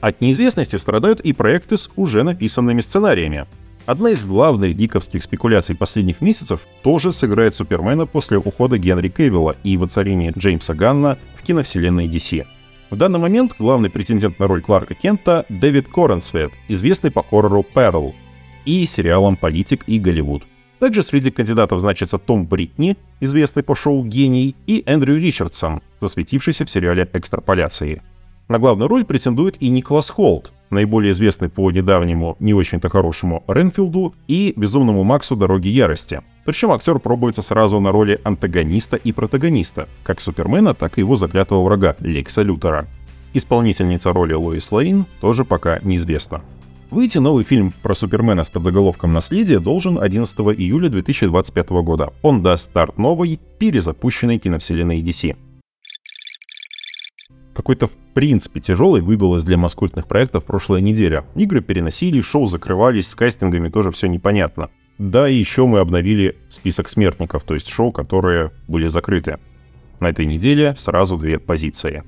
От 0.00 0.20
неизвестности 0.20 0.76
страдают 0.76 1.20
и 1.20 1.34
проекты 1.34 1.76
с 1.76 1.90
уже 1.96 2.22
написанными 2.22 2.80
сценариями. 2.80 3.46
Одна 3.84 4.10
из 4.10 4.24
главных 4.24 4.74
гиковских 4.74 5.22
спекуляций 5.22 5.76
последних 5.76 6.20
месяцев 6.22 6.66
тоже 6.82 7.12
сыграет 7.12 7.54
Супермена 7.54 8.06
после 8.06 8.38
ухода 8.38 8.78
Генри 8.78 9.10
Кевилла 9.10 9.56
и 9.62 9.76
воцарения 9.76 10.32
Джеймса 10.36 10.74
Ганна 10.74 11.18
в 11.36 11.42
киновселенной 11.42 12.08
DC. 12.08 12.46
В 12.92 12.96
данный 12.96 13.18
момент 13.18 13.54
главный 13.58 13.88
претендент 13.88 14.38
на 14.38 14.46
роль 14.46 14.60
Кларка 14.60 14.92
Кента— 14.92 15.46
Дэвид 15.48 15.88
Коренсвет, 15.88 16.52
известный 16.68 17.10
по 17.10 17.22
хоррору 17.22 17.62
«Перл», 17.62 18.14
и 18.66 18.84
сериалом 18.84 19.36
«Политик» 19.36 19.84
и 19.86 19.98
«Голливуд». 19.98 20.42
Также 20.78 21.02
среди 21.02 21.30
кандидатов 21.30 21.80
значится 21.80 22.18
Том 22.18 22.46
Бритни, 22.46 22.98
известный 23.18 23.62
по 23.62 23.74
шоу 23.74 24.04
«Гений», 24.04 24.54
и 24.66 24.82
Эндрю 24.84 25.16
Ричардсон, 25.16 25.80
засветившийся 26.02 26.66
в 26.66 26.70
сериале 26.70 27.08
«Экстраполяции». 27.14 28.02
На 28.48 28.58
главную 28.58 28.88
роль 28.88 29.06
претендует 29.06 29.56
и 29.62 29.70
Николас 29.70 30.10
Холт, 30.10 30.52
наиболее 30.68 31.12
известный 31.12 31.48
по 31.48 31.70
недавнему, 31.70 32.36
не 32.40 32.52
очень-то 32.52 32.90
хорошему 32.90 33.42
Ренфилду 33.48 34.14
и 34.28 34.52
Безумному 34.54 35.02
Максу 35.02 35.34
«Дороги 35.34 35.68
ярости». 35.68 36.20
Причем 36.44 36.72
актер 36.72 36.98
пробуется 36.98 37.42
сразу 37.42 37.78
на 37.80 37.92
роли 37.92 38.20
антагониста 38.24 38.96
и 38.96 39.12
протагониста, 39.12 39.88
как 40.02 40.20
Супермена, 40.20 40.74
так 40.74 40.98
и 40.98 41.00
его 41.00 41.16
заклятого 41.16 41.64
врага 41.64 41.96
Лекса 42.00 42.42
Лютера. 42.42 42.88
Исполнительница 43.32 44.12
роли 44.12 44.34
Лоис 44.34 44.70
Лейн 44.72 45.06
тоже 45.20 45.44
пока 45.44 45.78
неизвестна. 45.82 46.42
Выйти 46.90 47.16
новый 47.16 47.44
фильм 47.44 47.72
про 47.82 47.94
Супермена 47.94 48.44
с 48.44 48.50
подзаголовком 48.50 49.14
«Наследие» 49.14 49.60
должен 49.60 49.98
11 49.98 50.38
июля 50.58 50.90
2025 50.90 51.70
года. 51.70 52.12
Он 52.20 52.42
даст 52.42 52.64
старт 52.64 52.98
новой, 52.98 53.40
перезапущенной 53.58 54.38
киновселенной 54.38 55.00
DC. 55.00 55.34
Какой-то 57.54 57.86
в 57.86 57.92
принципе 58.12 58.60
тяжелой 58.60 59.00
выдалась 59.00 59.44
для 59.44 59.56
маскультных 59.56 60.06
проектов 60.06 60.44
прошлая 60.44 60.82
неделя. 60.82 61.24
Игры 61.34 61.62
переносили, 61.62 62.20
шоу 62.20 62.46
закрывались, 62.46 63.08
с 63.08 63.14
кастингами 63.14 63.70
тоже 63.70 63.90
все 63.90 64.06
непонятно. 64.08 64.68
Да, 65.02 65.28
и 65.28 65.34
еще 65.34 65.66
мы 65.66 65.80
обновили 65.80 66.38
список 66.48 66.88
смертников, 66.88 67.42
то 67.42 67.54
есть 67.54 67.66
шоу, 67.68 67.90
которые 67.90 68.52
были 68.68 68.86
закрыты. 68.86 69.40
На 69.98 70.10
этой 70.10 70.26
неделе 70.26 70.76
сразу 70.76 71.16
две 71.16 71.40
позиции. 71.40 72.04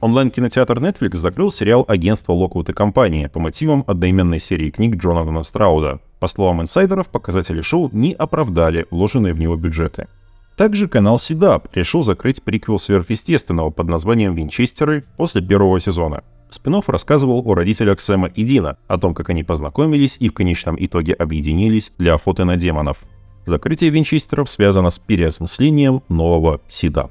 Онлайн-кинотеатр 0.00 0.78
Netflix 0.78 1.14
закрыл 1.14 1.52
сериал 1.52 1.84
агентства 1.86 2.32
Локвуд 2.32 2.70
и 2.70 2.72
компания 2.72 3.28
по 3.28 3.38
мотивам 3.38 3.84
одноименной 3.86 4.40
серии 4.40 4.70
книг 4.70 4.96
Джонатана 4.96 5.44
Страуда. 5.44 6.00
По 6.18 6.26
словам 6.26 6.60
инсайдеров, 6.60 7.06
показатели 7.06 7.60
шоу 7.60 7.88
не 7.92 8.14
оправдали 8.14 8.84
вложенные 8.90 9.32
в 9.32 9.38
него 9.38 9.54
бюджеты. 9.54 10.08
Также 10.56 10.88
канал 10.88 11.18
CDAP 11.18 11.66
решил 11.72 12.02
закрыть 12.02 12.42
приквел 12.42 12.80
сверхъестественного 12.80 13.70
под 13.70 13.86
названием 13.86 14.34
«Винчестеры» 14.34 15.04
после 15.16 15.40
первого 15.40 15.78
сезона. 15.78 16.24
Спинов 16.54 16.88
рассказывал 16.88 17.42
о 17.44 17.54
родителях 17.54 18.00
Сэма 18.00 18.28
и 18.28 18.44
Дина, 18.44 18.76
о 18.86 18.98
том, 18.98 19.14
как 19.14 19.30
они 19.30 19.42
познакомились 19.42 20.16
и 20.20 20.28
в 20.28 20.34
конечном 20.34 20.76
итоге 20.78 21.14
объединились 21.14 21.92
для 21.98 22.14
охоты 22.14 22.44
на 22.44 22.56
демонов. 22.56 22.98
Закрытие 23.44 23.90
винчестеров 23.90 24.48
связано 24.48 24.90
с 24.90 24.98
переосмыслением 24.98 26.02
нового 26.08 26.60
CDAP. 26.68 27.10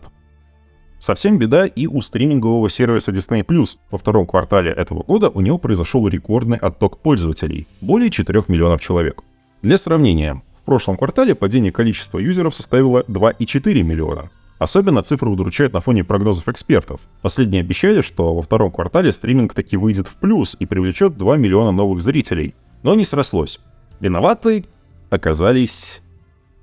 Совсем 1.00 1.40
беда 1.40 1.66
и 1.66 1.88
у 1.88 2.00
стримингового 2.02 2.70
сервиса 2.70 3.12
Disney+. 3.12 3.44
Во 3.90 3.98
втором 3.98 4.28
квартале 4.28 4.72
этого 4.72 5.02
года 5.02 5.30
у 5.30 5.42
него 5.42 5.58
произошел 5.58 6.08
рекордный 6.08 6.58
отток 6.58 7.00
пользователей– 7.00 7.68
более 7.82 8.12
4 8.12 8.44
миллионов 8.48 8.82
человек. 8.82 9.24
Для 9.64 9.80
сравнения, 9.80 10.44
в 10.56 10.64
прошлом 10.64 10.98
квартале 10.98 11.34
падение 11.34 11.72
количества 11.72 12.20
юзеров 12.20 12.54
составило 12.54 13.02
2,4 13.08 13.82
миллиона, 13.82 14.30
Особенно 14.62 15.02
цифры 15.02 15.28
удручают 15.28 15.74
на 15.74 15.82
фоне 15.82 16.04
прогнозов 16.04 16.48
экспертов. 16.48 17.02
Последние 17.24 17.62
обещали, 17.62 18.02
что 18.02 18.36
во 18.36 18.44
втором 18.44 18.70
квартале 18.70 19.12
стриминг 19.12 19.56
таки 19.56 19.76
выйдет 19.76 20.08
в 20.08 20.18
плюс 20.18 20.56
и 20.60 20.68
привлечет 20.68 21.18
2 21.18 21.38
миллиона 21.38 21.72
новых 21.72 22.04
зрителей. 22.04 22.54
Но 22.84 22.94
не 22.94 23.04
срослось. 23.04 23.60
Виноваты 24.00 24.66
оказались 25.10 26.04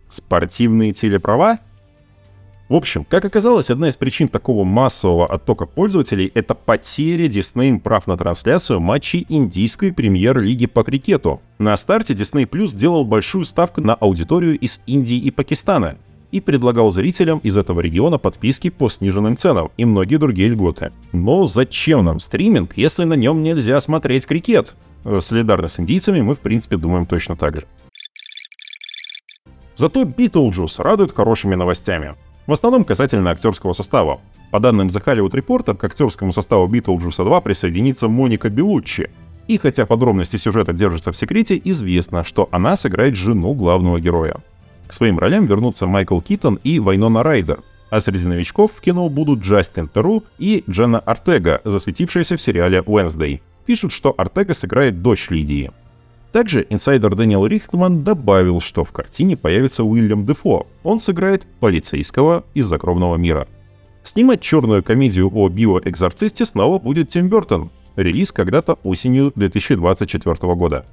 спортивные 0.09 0.93
телеправа? 0.93 1.59
В 2.69 2.77
общем, 2.77 3.05
как 3.05 3.25
оказалось, 3.25 3.69
одна 3.69 3.89
из 3.89 3.97
причин 3.97 4.29
такого 4.29 4.63
массового 4.63 5.27
оттока 5.27 5.67
пользователей— 5.67 6.31
это 6.37 6.55
потеря 6.55 7.27
Disney 7.27 7.81
прав 7.81 8.07
на 8.07 8.17
трансляцию 8.17 8.79
матчей 8.79 9.27
индийской 9.29 9.93
премьер-лиги 9.93 10.67
по 10.67 10.85
крикету. 10.85 11.43
На 11.59 11.77
старте 11.77 12.15
Disney 12.15 12.49
Plus 12.49 12.77
делал 12.77 13.05
большую 13.05 13.45
ставку 13.45 13.81
на 13.81 13.95
аудиторию 13.95 14.57
из 14.57 14.83
Индии 14.87 15.17
и 15.17 15.33
Пакистана 15.33 15.97
и 16.31 16.41
предлагал 16.41 16.91
зрителям 16.91 17.39
из 17.39 17.57
этого 17.57 17.81
региона 17.81 18.19
подписки 18.19 18.71
по 18.71 18.89
сниженным 18.89 19.37
ценам 19.37 19.71
и 19.77 19.85
многие 19.85 20.17
другие 20.17 20.51
льготы. 20.51 20.93
Но 21.13 21.47
зачем 21.47 22.05
нам 22.05 22.19
стриминг, 22.19 22.77
если 22.77 23.05
на 23.05 23.15
нем 23.15 23.43
нельзя 23.43 23.81
смотреть 23.81 24.27
крикет? 24.27 24.75
Э, 25.05 25.21
Солидарно 25.21 25.69
с 25.69 25.81
индийцами 25.81 26.21
мы, 26.21 26.35
в 26.35 26.41
принципе, 26.41 26.77
думаем 26.77 27.07
точно 27.07 27.37
так 27.37 27.57
же. 27.57 27.67
Зато 29.77 30.05
Битлджус 30.05 30.81
радует 30.81 31.13
хорошими 31.13 31.55
новостями. 31.55 32.17
В 32.47 32.53
основном 32.53 32.85
касательно 32.85 33.31
актерского 33.31 33.73
состава. 33.75 34.21
По 34.51 34.61
данным 34.61 34.89
The 34.89 35.05
Hollywood 35.05 35.33
Reporter, 35.33 35.77
к 35.77 35.85
актерскому 35.85 36.33
составу 36.33 36.67
Битлджуса 36.67 37.23
2 37.23 37.41
присоединится 37.43 38.09
Моника 38.09 38.49
Белуччи. 38.49 39.11
И 39.47 39.57
хотя 39.57 39.87
подробности 39.87 40.37
сюжета 40.37 40.73
держатся 40.73 41.13
в 41.13 41.17
секрете, 41.17 41.61
известно, 41.65 42.25
что 42.25 42.49
она 42.51 42.77
сыграет 42.77 43.17
жену 43.17 43.55
главного 43.55 44.01
героя. 44.01 44.39
К 44.89 44.93
своим 44.95 45.19
ролям 45.19 45.47
вернутся 45.47 45.87
Майкл 45.87 46.19
Китон 46.21 46.59
и 46.65 46.81
Вайнона 46.81 47.23
Райдер. 47.23 47.63
А 47.91 48.01
среди 48.01 48.27
новичков 48.27 48.73
в 48.73 48.81
кино 48.81 49.09
будут 49.09 49.41
Джастин 49.41 49.89
Теру 49.89 50.25
и 50.39 50.65
Дженна 50.69 50.99
Ортега, 50.99 51.61
засветившаяся 51.65 52.37
в 52.37 52.41
сериале 52.41 52.81
Wednesday. 52.81 53.41
Пишут, 53.67 53.93
что 53.93 54.15
Артега 54.17 54.55
сыграет 54.55 55.03
дочь 55.03 55.29
Лидии. 55.31 55.71
Также 56.33 56.67
инсайдер 56.69 57.15
Дэниел 57.15 57.47
Рихтман 57.47 58.03
добавил, 58.03 58.61
что 58.61 58.85
в 58.85 58.93
картине 58.93 59.37
появится 59.37 59.85
Уильям 59.85 60.27
Дефо. 60.27 60.67
Он 60.83 61.01
сыграет 61.01 61.47
полицейского 61.61 62.45
из 62.55 62.67
«Загробного 62.67 63.17
мира». 63.17 63.47
Снимать 64.05 64.41
черную 64.41 64.83
комедию 64.83 65.31
о 65.35 65.49
биоэкзорцисте 65.49 66.47
снова 66.47 66.79
будет 66.79 67.09
Тим 67.09 67.29
Бертон. 67.29 67.71
Релиз 67.97 68.33
когда-то 68.33 68.79
осенью 68.85 69.33
2024 69.35 70.55
года. 70.55 70.87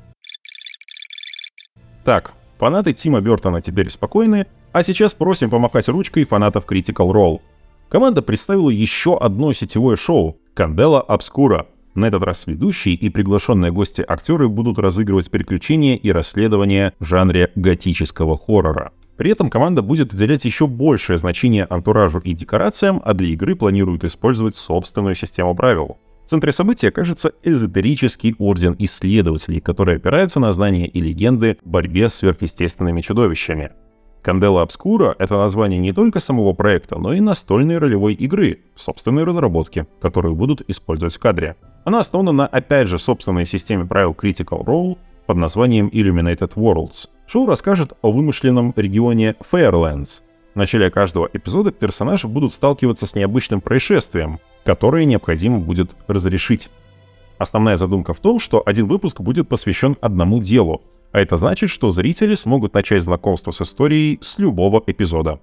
Так, 2.03 2.33
фанаты 2.57 2.93
Тима 2.93 3.21
Бертона 3.21 3.62
теперь 3.62 3.89
спокойны, 3.89 4.47
а 4.71 4.83
сейчас 4.83 5.13
просим 5.13 5.50
помахать 5.50 5.88
ручкой 5.88 6.25
фанатов 6.25 6.65
Critical 6.65 7.12
Role. 7.12 7.39
Команда 7.89 8.21
представила 8.21 8.69
еще 8.69 9.17
одно 9.17 9.53
сетевое 9.53 9.95
шоу— 9.95 10.38
Кандела 10.53 11.01
Обскура— 11.01 11.67
на 11.95 12.05
этот 12.05 12.24
раз 12.24 12.45
ведущие 12.45 12.93
и 12.93 13.09
приглашенные 13.09 13.71
гости 13.71 14.03
актеры 14.05 14.50
будут 14.50 14.77
разыгрывать 14.77 15.31
приключения 15.31 15.95
и 15.95 16.12
расследования 16.12 16.93
в 17.00 17.05
жанре 17.05 17.51
готического 17.55 18.38
хоррора. 18.38 18.91
При 19.15 19.31
этом 19.31 19.50
команда 19.50 19.81
будет 19.81 20.13
уделять 20.13 20.43
еще 20.43 20.67
большее 20.67 21.17
значение 21.17 21.65
антуражу 21.69 22.19
и 22.19 22.33
декорациям, 22.33 23.01
а 23.05 23.13
для 23.13 23.29
игры 23.29 23.55
планируют 23.55 24.03
использовать 24.03 24.57
собственную 24.57 25.15
систему 25.15 25.55
правил. 25.55 25.97
В 26.25 26.27
центре 26.27 26.51
события 26.51 26.88
окажется 26.88 27.34
эзотерический 27.44 28.34
орден 28.39 28.75
исследователей, 28.79 29.62
который 29.62 29.98
опирается 29.98 30.39
на 30.39 30.51
знания 30.53 30.88
и 30.88 31.00
легенды 31.00 31.60
в 31.63 31.70
борьбе 31.70 32.10
с 32.10 32.15
сверхъестественными 32.15 33.01
чудовищами. 33.01 33.74
Кандела 34.24 34.63
Обскура— 34.63 35.15
это 35.20 35.36
название 35.36 35.79
не 35.79 35.94
только 35.94 36.20
самого 36.20 36.53
проекта, 36.53 36.98
но 36.98 37.13
и 37.13 37.20
настольной 37.20 37.77
ролевой 37.77 38.15
игры, 38.15 38.62
собственной 38.75 39.24
разработки, 39.24 39.86
которую 40.01 40.34
будут 40.34 40.63
использовать 40.67 41.15
в 41.15 41.20
кадре. 41.20 41.58
Она 41.84 42.00
основана 42.00 42.32
на, 42.32 42.48
опять 42.48 42.88
же, 42.88 42.98
собственной 42.98 43.46
системе 43.46 43.86
правил 43.86 44.17
Critical 44.20 44.65
Role 44.65 44.98
под 45.27 45.38
названием 45.38 45.89
Illuminated 45.89 46.55
Worlds. 46.55 47.08
Шоу 47.27 47.46
расскажет 47.46 47.94
о 48.01 48.10
вымышленном 48.10 48.74
регионе 48.75 49.36
Fairlands. 49.51 50.24
В 50.55 50.58
начале 50.58 50.89
каждого 50.89 51.29
эпизода 51.32 51.72
персонажи 51.72 52.27
будут 52.27 52.51
сталкиваться 52.51 53.05
с 53.05 53.13
необычным 53.13 53.62
происшествием, 53.62 54.39
которое 54.65 55.05
необходимо 55.05 55.60
будет 55.60 55.91
разрешить. 56.07 56.69
Основная 57.38 57.77
задумка 57.77 58.13
в 58.13 58.19
том, 58.19 58.39
что 58.39 58.62
один 58.65 58.88
выпуск 58.88 59.22
будет 59.22 59.48
посвящен 59.48 59.95
одному 60.01 60.41
делу, 60.41 60.81
а 61.12 61.19
это 61.19 61.38
значит, 61.38 61.69
что 61.69 61.91
зрители 61.91 62.36
смогут 62.36 62.74
начать 62.74 63.03
знакомство 63.03 63.51
с 63.51 63.62
историей 63.62 64.19
с 64.22 64.39
любого 64.39 64.84
эпизода 64.86 65.39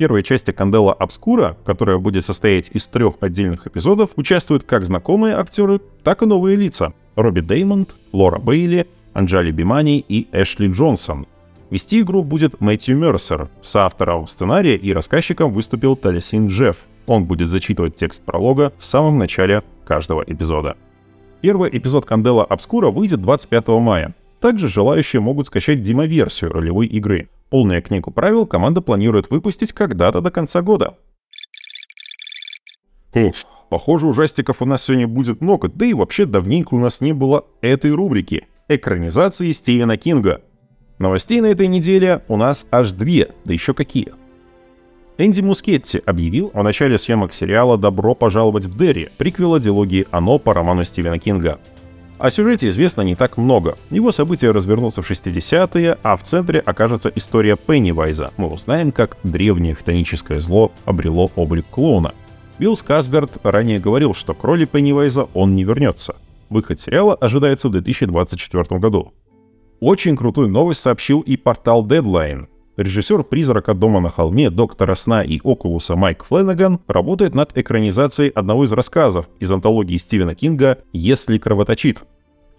первой 0.00 0.22
части 0.22 0.50
Кандела 0.50 0.94
Обскура, 0.94 1.58
которая 1.62 1.98
будет 1.98 2.24
состоять 2.24 2.70
из 2.72 2.86
трех 2.86 3.16
отдельных 3.20 3.66
эпизодов, 3.66 4.08
участвуют 4.16 4.62
как 4.62 4.86
знакомые 4.86 5.34
актеры, 5.34 5.78
так 6.02 6.22
и 6.22 6.26
новые 6.26 6.56
лица. 6.56 6.94
Робби 7.16 7.40
Деймонд, 7.40 7.94
Лора 8.12 8.38
Бейли, 8.38 8.86
Анджали 9.12 9.50
Бимани 9.50 9.98
и 9.98 10.26
Эшли 10.32 10.72
Джонсон. 10.72 11.26
Вести 11.68 12.00
игру 12.00 12.24
будет 12.24 12.62
Мэтью 12.62 12.96
Мерсер. 12.96 13.50
Соавтором 13.60 14.26
сценария 14.26 14.74
и 14.74 14.90
рассказчиком 14.94 15.52
выступил 15.52 15.96
Талисин 15.96 16.48
Джефф. 16.48 16.78
Он 17.10 17.24
будет 17.24 17.48
зачитывать 17.48 17.96
текст 17.96 18.24
пролога 18.24 18.72
в 18.78 18.84
самом 18.84 19.18
начале 19.18 19.64
каждого 19.84 20.22
эпизода. 20.24 20.76
Первый 21.40 21.68
эпизод 21.76 22.06
Кандела 22.06 22.44
Обскура 22.44 22.92
выйдет 22.92 23.20
25 23.20 23.66
мая. 23.80 24.14
Также 24.38 24.68
желающие 24.68 25.18
могут 25.18 25.48
скачать 25.48 25.80
демоверсию 25.80 26.52
ролевой 26.52 26.86
игры. 26.86 27.28
Полную 27.48 27.82
книгу 27.82 28.12
правил 28.12 28.46
команда 28.46 28.80
планирует 28.80 29.28
выпустить 29.28 29.72
когда-то 29.72 30.20
до 30.20 30.30
конца 30.30 30.62
года. 30.62 30.98
Эх, 33.12 33.34
похоже, 33.70 34.06
ужастиков 34.06 34.62
у 34.62 34.64
нас 34.64 34.84
сегодня 34.84 35.08
будет 35.08 35.40
много, 35.40 35.68
да 35.68 35.86
и 35.86 35.94
вообще 35.94 36.26
давненько 36.26 36.74
у 36.74 36.78
нас 36.78 37.00
не 37.00 37.12
было 37.12 37.44
этой 37.60 37.90
рубрики— 37.90 38.46
экранизации 38.68 39.50
Стивена 39.50 39.96
Кинга. 39.96 40.42
Новостей 41.00 41.40
на 41.40 41.46
этой 41.46 41.66
неделе 41.66 42.22
у 42.28 42.36
нас 42.36 42.68
аж 42.70 42.92
две, 42.92 43.32
да 43.44 43.52
еще 43.52 43.74
какие. 43.74 44.19
Энди 45.22 45.42
Мускетти 45.42 46.00
объявил 46.06 46.50
о 46.54 46.62
начале 46.62 46.96
съемок 46.96 47.34
сериала 47.34 47.76
«Добро 47.76 48.14
пожаловать 48.14 48.64
в 48.64 48.78
Дерри», 48.78 49.10
приквела 49.18 49.60
дилогии 49.60 50.06
«Оно» 50.10 50.38
по 50.38 50.54
роману 50.54 50.82
Стивена 50.82 51.18
Кинга. 51.18 51.60
О 52.18 52.30
сюжете 52.30 52.70
известно 52.70 53.02
не 53.02 53.14
так 53.14 53.36
много. 53.36 53.76
Его 53.90 54.12
события 54.12 54.50
развернутся 54.50 55.02
в 55.02 55.10
60-е, 55.10 55.98
а 56.02 56.16
в 56.16 56.22
центре 56.22 56.60
окажется 56.60 57.12
история 57.14 57.56
Пеннивайза. 57.56 58.32
Мы 58.38 58.48
узнаем, 58.48 58.92
как 58.92 59.18
древнее 59.22 59.74
хтоническое 59.74 60.40
зло 60.40 60.72
обрело 60.86 61.30
облик 61.36 61.66
клоуна. 61.70 62.14
Билл 62.58 62.74
Скарсгард 62.74 63.32
ранее 63.42 63.78
говорил, 63.78 64.14
что 64.14 64.32
к 64.32 64.42
роли 64.42 64.64
Пеннивайза 64.64 65.28
он 65.34 65.54
не 65.54 65.64
вернется. 65.64 66.16
Выход 66.48 66.80
сериала 66.80 67.14
ожидается 67.14 67.68
в 67.68 67.72
2024 67.72 68.80
году. 68.80 69.12
Очень 69.80 70.16
крутую 70.16 70.48
новость 70.48 70.80
сообщил 70.80 71.20
и 71.20 71.36
портал 71.36 71.86
Deadline. 71.86 72.46
Режиссер 72.76 73.24
«Призрака 73.24 73.74
дома 73.74 74.00
на 74.00 74.10
холме», 74.10 74.48
«Доктора 74.48 74.94
сна» 74.94 75.22
и 75.22 75.40
«Окулуса» 75.42 75.96
Майк 75.96 76.24
Фленнеган 76.24 76.80
работает 76.86 77.34
над 77.34 77.56
экранизацией 77.56 78.30
одного 78.30 78.64
из 78.64 78.72
рассказов 78.72 79.28
из 79.40 79.50
антологии 79.50 79.96
Стивена 79.96 80.34
Кинга 80.34 80.78
«Если 80.92 81.38
кровоточит». 81.38 82.02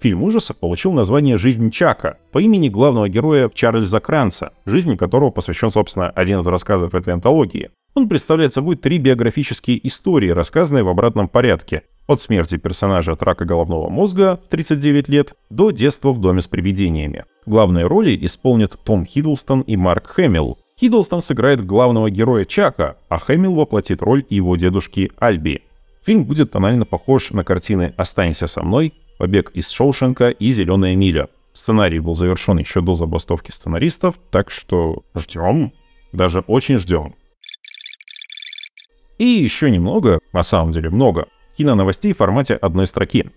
Фильм 0.02 0.24
ужасов 0.24 0.58
получил 0.60 0.94
название 0.94 1.38
«Жизнь 1.38 1.70
Чака» 1.70 2.18
по 2.32 2.40
имени 2.40 2.70
главного 2.70 3.08
героя 3.08 3.50
Чарльза 3.54 4.00
Кранца, 4.00 4.52
жизни 4.66 4.96
которого 4.96 5.30
посвящен, 5.30 5.72
собственно, 5.72 6.10
один 6.10 6.40
из 6.40 6.48
рассказов 6.48 6.96
этой 6.96 7.14
антологии. 7.14 7.70
Он 7.94 8.10
представляет 8.10 8.52
собой 8.52 8.78
три 8.78 8.98
биографические 8.98 9.86
истории, 9.88 10.30
рассказанные 10.30 10.84
в 10.84 10.90
обратном 10.90 11.28
порядке. 11.28 11.84
От 12.08 12.20
смерти 12.20 12.58
персонажа 12.58 13.12
от 13.12 13.22
рака 13.22 13.46
головного 13.46 13.90
мозга 13.90 14.40
в 14.44 14.50
39 14.50 15.08
лет 15.08 15.34
до 15.50 15.72
детства 15.72 16.12
в 16.12 16.20
доме 16.20 16.42
с 16.42 16.48
привидениями. 16.48 17.26
Главные 17.46 17.88
роли 17.88 18.18
исполнят 18.22 18.78
Том 18.84 19.06
Хиддлстон 19.06 19.62
и 19.62 19.76
Марк 19.76 20.08
Хэмилл. 20.08 20.60
Хиддлстон 20.80 21.22
сыграет 21.22 21.66
главного 21.66 22.10
героя 22.10 22.46
Чака, 22.46 22.98
а 23.10 23.18
Хэмилл 23.18 23.56
воплотит 23.56 24.02
роль 24.02 24.26
его 24.30 24.56
дедушки 24.56 25.12
Альби. 25.18 25.64
Фильм 26.06 26.26
будет 26.26 26.52
тонально 26.52 26.86
похож 26.86 27.32
на 27.32 27.44
картины 27.44 27.94
«Останься 27.98 28.48
со 28.48 28.64
мной», 28.64 28.94
«Побег 29.18 29.52
из 29.54 29.70
Шоушенка» 29.70 30.30
и 30.30 30.52
«Зеленая 30.52 30.96
миля». 30.96 31.30
Сценарий 31.54 32.00
был 32.00 32.16
завершен 32.16 32.58
еще 32.58 32.82
до 32.82 32.94
забастовки 32.94 33.52
сценаристов, 33.52 34.16
так 34.32 34.50
что 34.50 35.04
ждем, 35.16 35.74
даже 36.12 36.40
очень 36.42 36.78
ждем. 36.78 37.16
И 39.18 39.26
еще 39.26 39.70
немного, 39.70 40.20
на 40.34 40.42
самом 40.44 40.72
деле 40.72 40.90
много, 40.90 41.28
киноновостей 41.58 42.14
в 42.14 42.18
формате 42.18 42.56
одной 42.56 42.88
строки. 42.88 43.30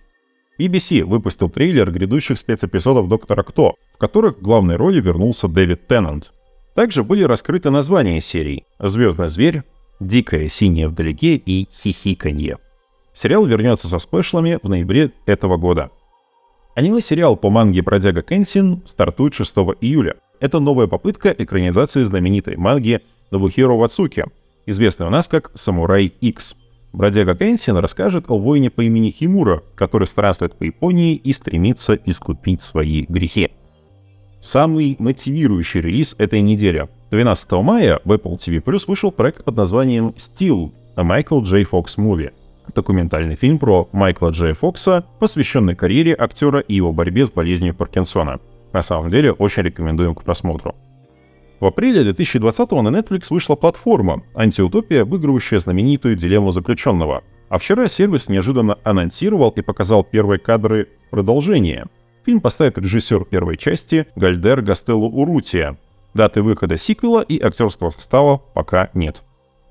BBC 0.58 1.04
выпустил 1.04 1.50
трейлер 1.50 1.90
грядущих 1.90 2.38
спецэпизодов 2.38 3.08
«Доктора 3.08 3.42
Кто», 3.42 3.74
в 3.94 3.98
которых 3.98 4.36
в 4.36 4.42
главной 4.42 4.76
роли 4.76 5.00
вернулся 5.00 5.48
Дэвид 5.48 5.86
Теннант. 5.88 6.32
Также 6.74 7.02
были 7.02 7.24
раскрыты 7.24 7.70
названия 7.70 8.20
серий 8.20 8.64
«Звездный 8.78 9.28
зверь», 9.28 9.62
«Дикая 10.00 10.48
синяя 10.48 10.88
вдалеке» 10.88 11.36
и 11.36 11.68
«Хихиканье». 11.72 12.58
Сериал 13.12 13.46
вернется 13.46 13.88
со 13.88 13.98
спешлами 13.98 14.58
в 14.62 14.68
ноябре 14.68 15.12
этого 15.26 15.56
года. 15.56 15.90
Аниме-сериал 16.74 17.36
по 17.36 17.50
манге 17.50 17.82
«Бродяга 17.82 18.22
Кэнсин» 18.22 18.82
стартует 18.86 19.34
6 19.34 19.54
июля. 19.80 20.16
Это 20.40 20.58
новая 20.58 20.88
попытка 20.88 21.30
экранизации 21.30 22.02
знаменитой 22.02 22.56
манги 22.56 23.00
Нобухиро 23.30 23.74
Вацуки, 23.74 24.24
известной 24.66 25.06
у 25.06 25.10
нас 25.10 25.28
как 25.28 25.52
«Самурай 25.54 26.06
X». 26.20 26.56
Бродяга 26.94 27.34
Кэнсин 27.34 27.76
расскажет 27.78 28.26
о 28.28 28.38
воине 28.38 28.70
по 28.70 28.80
имени 28.80 29.10
Химура, 29.10 29.64
который 29.74 30.06
странствует 30.06 30.54
по 30.54 30.62
Японии 30.62 31.16
и 31.16 31.32
стремится 31.32 31.98
искупить 32.06 32.62
свои 32.62 33.04
грехи. 33.08 33.50
Самый 34.40 34.94
мотивирующий 35.00 35.80
релиз 35.80 36.14
этой 36.18 36.40
недели. 36.40 36.88
12 37.10 37.52
мая 37.64 38.00
в 38.04 38.12
Apple 38.12 38.36
TV 38.36 38.62
Plus 38.62 38.84
вышел 38.86 39.10
проект 39.10 39.42
под 39.44 39.56
названием 39.56 40.14
Still, 40.16 40.70
a 40.94 41.02
Michael 41.02 41.42
J. 41.42 41.62
Fox 41.62 41.98
Movie. 41.98 42.32
Документальный 42.72 43.34
фильм 43.34 43.58
про 43.58 43.88
Майкла 43.90 44.28
Джей 44.30 44.52
Фокса, 44.52 45.04
посвященный 45.18 45.74
карьере 45.74 46.14
актера 46.14 46.60
и 46.60 46.74
его 46.74 46.92
борьбе 46.92 47.26
с 47.26 47.30
болезнью 47.30 47.74
Паркинсона. 47.74 48.38
На 48.72 48.82
самом 48.82 49.10
деле, 49.10 49.32
очень 49.32 49.64
рекомендуем 49.64 50.14
к 50.14 50.22
просмотру. 50.22 50.76
В 51.60 51.66
апреле 51.66 52.02
2020 52.02 52.70
на 52.72 52.88
Netflix 52.88 53.26
вышла 53.30 53.54
платформа 53.54 54.22
«Антиутопия», 54.34 55.02
обыгрывающая 55.02 55.60
знаменитую 55.60 56.16
дилемму 56.16 56.52
заключенного. 56.52 57.22
А 57.48 57.58
вчера 57.58 57.88
сервис 57.88 58.28
неожиданно 58.28 58.78
анонсировал 58.82 59.50
и 59.50 59.62
показал 59.62 60.02
первые 60.02 60.38
кадры 60.38 60.88
продолжения. 61.10 61.86
Фильм 62.26 62.40
поставит 62.40 62.78
режиссер 62.78 63.24
первой 63.26 63.56
части 63.56 64.06
Гальдер 64.16 64.62
Гастелло 64.62 65.06
Урутия. 65.06 65.78
Даты 66.14 66.42
выхода 66.42 66.76
сиквела 66.76 67.20
и 67.20 67.40
актерского 67.40 67.90
состава 67.90 68.38
пока 68.54 68.90
нет. 68.94 69.22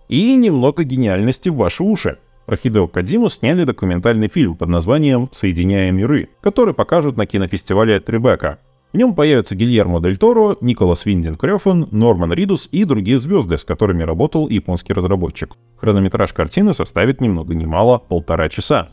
И 0.08 0.36
немного 0.36 0.84
гениальности 0.84 1.50
в 1.50 1.56
ваши 1.56 1.84
уши. 1.84 2.17
Про 2.46 2.58
Хидео 2.58 2.88
Кадзиму 2.88 3.30
сняли 3.30 3.63
документальный 3.63 4.28
фильм 4.28 4.56
под 4.56 4.69
названием 4.69 5.30
«Соединяя 5.32 5.91
миры», 5.91 6.30
который 6.41 6.74
покажут 6.74 7.17
на 7.17 7.26
кинофестивале 7.26 8.00
Трибека. 8.00 8.60
В 8.93 8.97
нем 8.97 9.15
появятся 9.15 9.56
Гильермо 9.56 9.99
Дель 9.99 10.17
Торо, 10.17 10.56
Николас 10.62 11.08
Виндин 11.08 11.36
Крёфен, 11.36 11.88
Норман 11.89 12.32
Ридус 12.32 12.69
и 12.71 12.86
другие 12.86 13.17
звезды, 13.17 13.58
с 13.58 13.65
которыми 13.65 14.03
работал 14.03 14.47
японский 14.47 14.93
разработчик. 14.93 15.56
Хронометраж 15.77 16.32
картины 16.32 16.75
составит 16.75 17.19
ни 17.19 17.27
много 17.27 17.56
ни 17.56 17.65
мало 17.65 17.97
полтора 17.97 18.49
часа. 18.49 18.89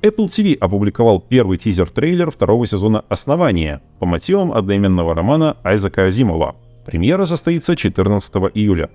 Apple 0.00 0.28
TV 0.28 0.56
опубликовал 0.56 1.20
первый 1.20 1.58
тизер-трейлер 1.58 2.30
второго 2.30 2.66
сезона 2.66 3.04
«Основания» 3.10 3.82
по 3.98 4.06
мотивам 4.06 4.50
одноименного 4.50 5.14
романа 5.14 5.58
Айзека 5.62 6.06
Азимова. 6.06 6.56
Премьера 6.86 7.26
состоится 7.26 7.76
14 7.76 8.34
июля. 8.54 8.88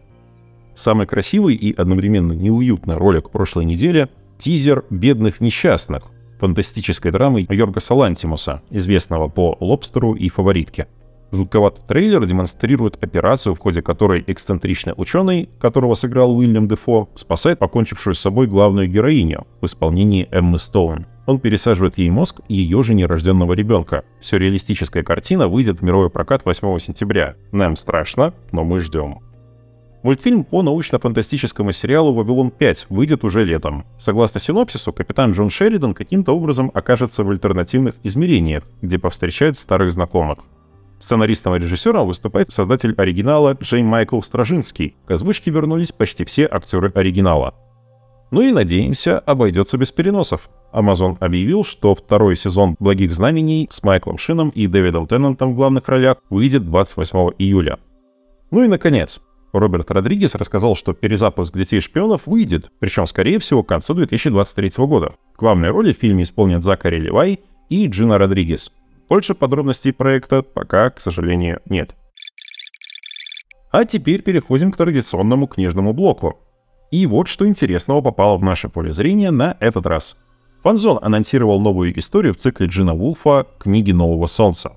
Самый 0.74 1.06
красивый 1.06 1.54
и 1.54 1.76
одновременно 1.76 2.34
неуютный 2.34 2.98
ролик 2.98 3.30
прошлой 3.30 3.66
недели— 3.66 4.10
тизер 4.40 4.84
«Бедных 4.90 5.42
несчастных», 5.42 6.10
фантастической 6.44 7.10
драмы 7.10 7.48
Йорга 7.50 7.80
Салантимуса, 7.80 8.62
известного 8.70 9.30
по 9.30 9.56
«Лобстеру» 9.62 10.14
и 10.14 10.28
«Фаворитке». 10.28 10.88
Жутковатый 11.32 11.86
трейлер 11.88 12.26
демонстрирует 12.26 13.02
операцию, 13.02 13.56
в 13.56 13.60
ходе 13.60 13.82
которой 13.82 14.26
эксцентричный 14.28 14.94
ученый, 14.98 15.50
которого 15.58 15.96
сыграл 15.96 16.38
Уильям 16.38 16.68
Дефо, 16.68 17.08
спасает 17.16 17.60
покончившую 17.60 18.14
с 18.14 18.20
собой 18.20 18.48
главную 18.48 18.90
героиню 18.90 19.48
в 19.62 19.68
исполнении 19.68 20.28
Эммы 20.32 20.60
Стоун. 20.60 21.06
Он 21.28 21.40
пересаживает 21.40 21.98
ей 21.98 22.10
мозг 22.10 22.42
ее 22.50 22.84
же 22.84 22.94
нерожденного 22.94 23.54
ребенка. 23.54 24.04
Сюрреалистическая 24.20 25.02
картина 25.02 25.48
выйдет 25.48 25.80
в 25.80 25.82
мировой 25.82 26.10
прокат 26.10 26.44
8 26.44 26.78
сентября. 26.80 27.36
Нам 27.54 27.78
страшно, 27.78 28.34
но 28.52 28.66
мы 28.66 28.82
ждем. 28.82 29.20
Мультфильм 30.04 30.44
по 30.44 30.62
научно-фантастическому 30.62 31.72
сериалу 31.72 32.14
«Вавилон 32.14 32.50
5» 32.50 32.88
выйдет 32.90 33.24
уже 33.24 33.46
летом. 33.46 33.86
Согласно 33.98 34.42
синопсису, 34.42 34.92
капитан 34.92 35.32
Джон 35.32 35.50
Шеридан 35.50 35.94
каким-то 35.94 36.34
образом 36.34 36.70
окажется 36.74 37.24
в 37.24 37.30
альтернативных 37.30 37.96
измерениях, 38.04 38.64
где 38.82 39.00
повстречает 39.00 39.58
старых 39.58 39.94
знакомых. 39.94 40.40
Сценаристом 41.00 41.56
и 41.56 41.60
режиссером 41.60 42.06
выступает 42.06 42.52
создатель 42.52 42.94
оригинала 42.98 43.58
Джейн 43.62 43.86
Майкл 43.86 44.20
Стражинский. 44.22 44.98
К 45.06 45.12
озвучке 45.12 45.52
вернулись 45.52 45.94
почти 45.94 46.26
все 46.26 46.50
актеры 46.52 46.92
оригинала. 46.94 47.56
Ну 48.32 48.42
и 48.42 48.52
надеемся, 48.52 49.20
обойдется 49.20 49.78
без 49.78 49.94
переносов. 49.94 50.50
Amazon 50.74 51.16
объявил, 51.22 51.64
что 51.64 51.96
второй 51.96 52.36
сезон 52.36 52.76
«Благих 52.78 53.14
знамений» 53.14 53.70
с 53.72 53.84
Майклом 53.84 54.18
Шином 54.18 54.50
и 54.50 54.68
Дэвидом 54.68 55.08
Теннантом 55.08 55.54
в 55.54 55.56
главных 55.56 55.88
ролях 55.88 56.18
выйдет 56.30 56.66
28 56.66 57.36
июля. 57.38 57.80
Ну 58.52 58.64
и 58.64 58.68
наконец, 58.68 59.22
Роберт 59.54 59.92
Родригес 59.92 60.36
рассказал, 60.36 60.76
что 60.76 60.94
перезапуск 60.94 61.56
«Детей 61.56 61.80
шпионов» 61.80 62.26
выйдет, 62.26 62.72
причем, 62.80 63.06
скорее 63.06 63.40
всего, 63.40 63.64
к 63.64 63.70
концу 63.70 63.94
2023 63.94 64.72
года. 64.86 65.14
Главные 65.38 65.72
роли 65.72 65.94
в 65.94 65.98
фильме 65.98 66.24
исполнят 66.24 66.64
Закари 66.64 67.00
Левай 67.00 67.40
и 67.70 67.88
Джина 67.88 68.18
Родригес. 68.18 68.72
Больше 69.08 69.36
подробностей 69.36 69.94
проекта 69.94 70.42
пока, 70.42 70.90
к 70.90 71.00
сожалению, 71.00 71.62
нет. 71.70 71.96
А 73.72 73.86
теперь 73.86 74.22
переходим 74.22 74.72
к 74.72 74.78
традиционному 74.78 75.48
книжному 75.48 75.94
блоку. 75.94 76.40
И 76.92 77.06
вот 77.06 77.28
что 77.28 77.48
интересного 77.48 78.02
попало 78.02 78.38
в 78.38 78.44
наше 78.44 78.70
поле 78.70 78.92
зрения 78.92 79.32
на 79.32 79.58
этот 79.60 79.86
раз. 79.86 80.18
Фанзон 80.64 81.00
анонсировал 81.02 81.60
новую 81.60 81.98
историю 82.00 82.34
в 82.34 82.38
цикле 82.38 82.68
Джина 82.68 82.94
Вулфа 82.94 83.46
«Книги 83.60 83.92
Нового 83.92 84.28
Солнца». 84.28 84.74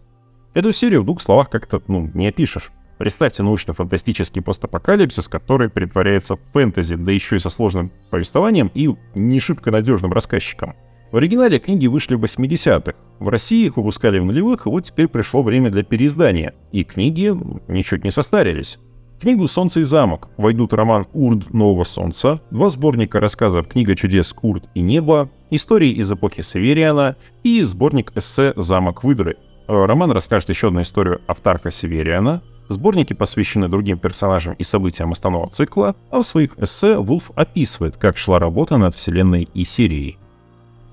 Эту 0.52 0.72
серию 0.72 1.02
в 1.02 1.04
двух 1.04 1.20
словах 1.20 1.50
как-то, 1.50 1.82
ну, 1.86 2.10
не 2.14 2.26
опишешь. 2.28 2.72
Представьте 2.98 3.42
научно-фантастический 3.42 4.40
постапокалипсис, 4.40 5.28
который 5.28 5.68
притворяется 5.68 6.36
в 6.36 6.40
фэнтези, 6.52 6.96
да 6.96 7.12
еще 7.12 7.36
и 7.36 7.40
со 7.40 7.50
сложным 7.50 7.92
повествованием 8.10 8.70
и 8.74 8.94
не 9.14 9.40
шибко 9.40 9.70
надежным 9.70 10.12
рассказчиком. 10.12 10.74
В 11.12 11.16
оригинале 11.18 11.58
книги 11.58 11.86
вышли 11.86 12.14
в 12.14 12.24
80-х. 12.24 12.94
В 13.18 13.28
России 13.28 13.66
их 13.66 13.76
выпускали 13.76 14.18
в 14.18 14.24
нулевых, 14.24 14.66
и 14.66 14.70
вот 14.70 14.84
теперь 14.84 15.08
пришло 15.08 15.42
время 15.42 15.70
для 15.70 15.82
переиздания. 15.82 16.54
И 16.72 16.84
книги 16.84 17.32
ничуть 17.68 18.04
не 18.04 18.10
состарились. 18.10 18.78
В 19.16 19.20
книгу 19.20 19.46
«Солнце 19.46 19.80
и 19.80 19.84
замок» 19.84 20.28
войдут 20.36 20.74
роман 20.74 21.06
«Урд 21.12 21.54
Нового 21.54 21.84
Солнца», 21.84 22.40
два 22.50 22.68
сборника 22.70 23.20
рассказов 23.20 23.68
«Книга 23.68 23.94
чудес 23.94 24.34
Урд 24.42 24.68
и 24.74 24.80
небо», 24.80 25.30
истории 25.50 25.90
из 25.90 26.10
эпохи 26.10 26.42
Севериана 26.42 27.16
и 27.42 27.62
сборник 27.62 28.12
эссе 28.14 28.52
«Замок 28.56 29.04
выдры». 29.04 29.36
Роман 29.68 30.10
расскажет 30.10 30.50
еще 30.50 30.68
одну 30.68 30.82
историю 30.82 31.22
Автарха 31.26 31.70
Севериана, 31.70 32.42
Сборники 32.68 33.12
посвящены 33.12 33.68
другим 33.68 33.98
персонажам 33.98 34.54
и 34.54 34.64
событиям 34.64 35.12
основного 35.12 35.48
цикла, 35.50 35.94
а 36.10 36.20
в 36.20 36.26
своих 36.26 36.58
эссе 36.58 36.98
Вулф 36.98 37.30
описывает, 37.36 37.96
как 37.96 38.16
шла 38.16 38.38
работа 38.38 38.76
над 38.76 38.94
вселенной 38.94 39.48
и 39.54 39.64
серией. 39.64 40.18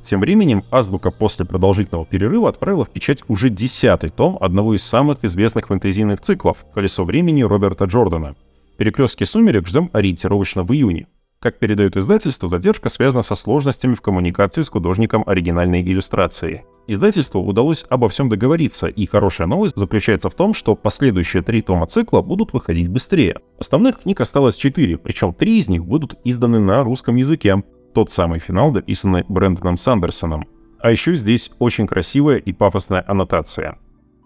Тем 0.02 0.20
временем 0.20 0.64
Азбука 0.70 1.12
после 1.12 1.46
продолжительного 1.46 2.06
перерыва 2.06 2.50
отправила 2.50 2.84
в 2.84 2.90
печать 2.90 3.24
уже 3.30 3.50
десятый 3.50 4.10
том 4.10 4.38
одного 4.42 4.76
из 4.76 4.84
самых 4.84 5.24
известных 5.24 5.68
фэнтезийных 5.68 6.20
циклов 6.20 6.66
«Колесо 6.74 7.06
времени» 7.06 7.42
Роберта 7.42 7.86
Джордана. 7.86 8.36
«Перекрестки 8.78 9.24
сумерек» 9.24 9.66
ждем 9.66 9.90
ориентировочно 9.94 10.64
в 10.64 10.74
июне. 10.74 11.08
Как 11.40 11.58
передает 11.58 11.96
издательство, 11.96 12.50
задержка 12.50 12.90
связана 12.90 13.24
со 13.24 13.36
сложностями 13.36 13.96
в 13.96 14.02
коммуникации 14.02 14.62
с 14.62 14.70
художником 14.70 15.24
оригинальной 15.26 15.82
иллюстрации. 15.82 16.66
Издательству 16.86 17.42
удалось 17.42 17.86
обо 17.90 18.10
всем 18.10 18.28
договориться, 18.28 18.88
и 18.88 19.06
хорошая 19.06 19.48
новость 19.48 19.78
заключается 19.78 20.30
в 20.30 20.34
том, 20.34 20.54
что 20.54 20.76
последующие 20.76 21.42
три 21.42 21.62
тома 21.62 21.88
цикла 21.88 22.22
будут 22.22 22.52
выходить 22.52 22.90
быстрее. 22.90 23.40
Основных 23.58 24.02
книг 24.02 24.20
осталось 24.20 24.58
четыре, 24.58 24.98
причем 24.98 25.34
три 25.34 25.60
из 25.60 25.70
них 25.70 25.86
будут 25.86 26.20
изданы 26.26 26.60
на 26.60 26.84
русском 26.84 27.16
языке. 27.16 27.64
Тот 27.94 28.10
самый 28.12 28.40
финал, 28.40 28.72
дописанный 28.72 29.24
Брэндоном 29.28 29.78
Сандерсоном. 29.78 30.46
А 30.80 30.92
еще 30.92 31.16
здесь 31.16 31.52
очень 31.60 31.88
красивая 31.88 32.38
и 32.38 32.52
пафосная 32.52 33.06
аннотация. 33.08 33.78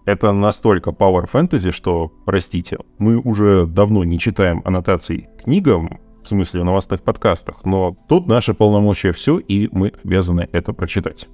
Это 0.06 0.32
настолько 0.32 0.90
power 0.90 1.30
fantasy, 1.32 1.72
что, 1.72 2.12
простите, 2.26 2.80
мы 2.98 3.20
уже 3.20 3.68
давно 3.68 4.04
не 4.04 4.18
читаем 4.18 4.64
аннотаций 4.66 5.28
книгам, 5.44 6.00
в 6.24 6.30
смысле 6.30 6.62
в 6.62 6.66
новостных 6.66 7.04
подкастах, 7.04 7.66
но 7.66 7.96
тут 8.08 8.26
наши 8.26 8.54
полномочия 8.54 9.12
все, 9.12 9.38
и 9.38 9.70
мы 9.72 9.94
обязаны 10.04 10.50
это 10.52 10.74
прочитать. 10.74 11.28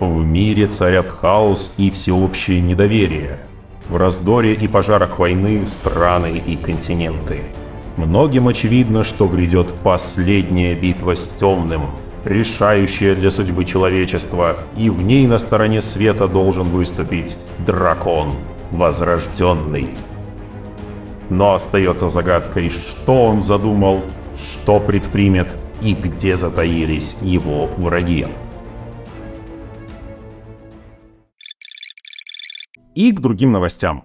В 0.00 0.24
мире 0.24 0.68
царят 0.68 1.08
хаос 1.08 1.74
и 1.76 1.90
всеобщее 1.90 2.60
недоверие. 2.60 3.40
В 3.88 3.96
раздоре 3.96 4.54
и 4.54 4.68
пожарах 4.68 5.18
войны 5.18 5.66
страны 5.66 6.40
и 6.46 6.54
континенты. 6.54 7.40
Многим 7.96 8.46
очевидно, 8.46 9.02
что 9.02 9.26
грядет 9.26 9.74
последняя 9.82 10.76
битва 10.76 11.16
с 11.16 11.28
темным, 11.30 11.86
решающая 12.24 13.16
для 13.16 13.32
судьбы 13.32 13.64
человечества, 13.64 14.58
и 14.76 14.88
в 14.88 15.02
ней 15.02 15.26
на 15.26 15.36
стороне 15.36 15.80
света 15.80 16.28
должен 16.28 16.68
выступить 16.68 17.36
дракон, 17.66 18.34
возрожденный. 18.70 19.96
Но 21.28 21.54
остается 21.54 22.08
загадкой, 22.08 22.70
что 22.70 23.24
он 23.24 23.40
задумал, 23.40 24.02
что 24.36 24.78
предпримет 24.78 25.48
и 25.82 25.92
где 25.92 26.36
затаились 26.36 27.16
его 27.20 27.68
враги. 27.78 28.26
И 32.98 33.12
к 33.12 33.20
другим 33.20 33.52
новостям. 33.52 34.02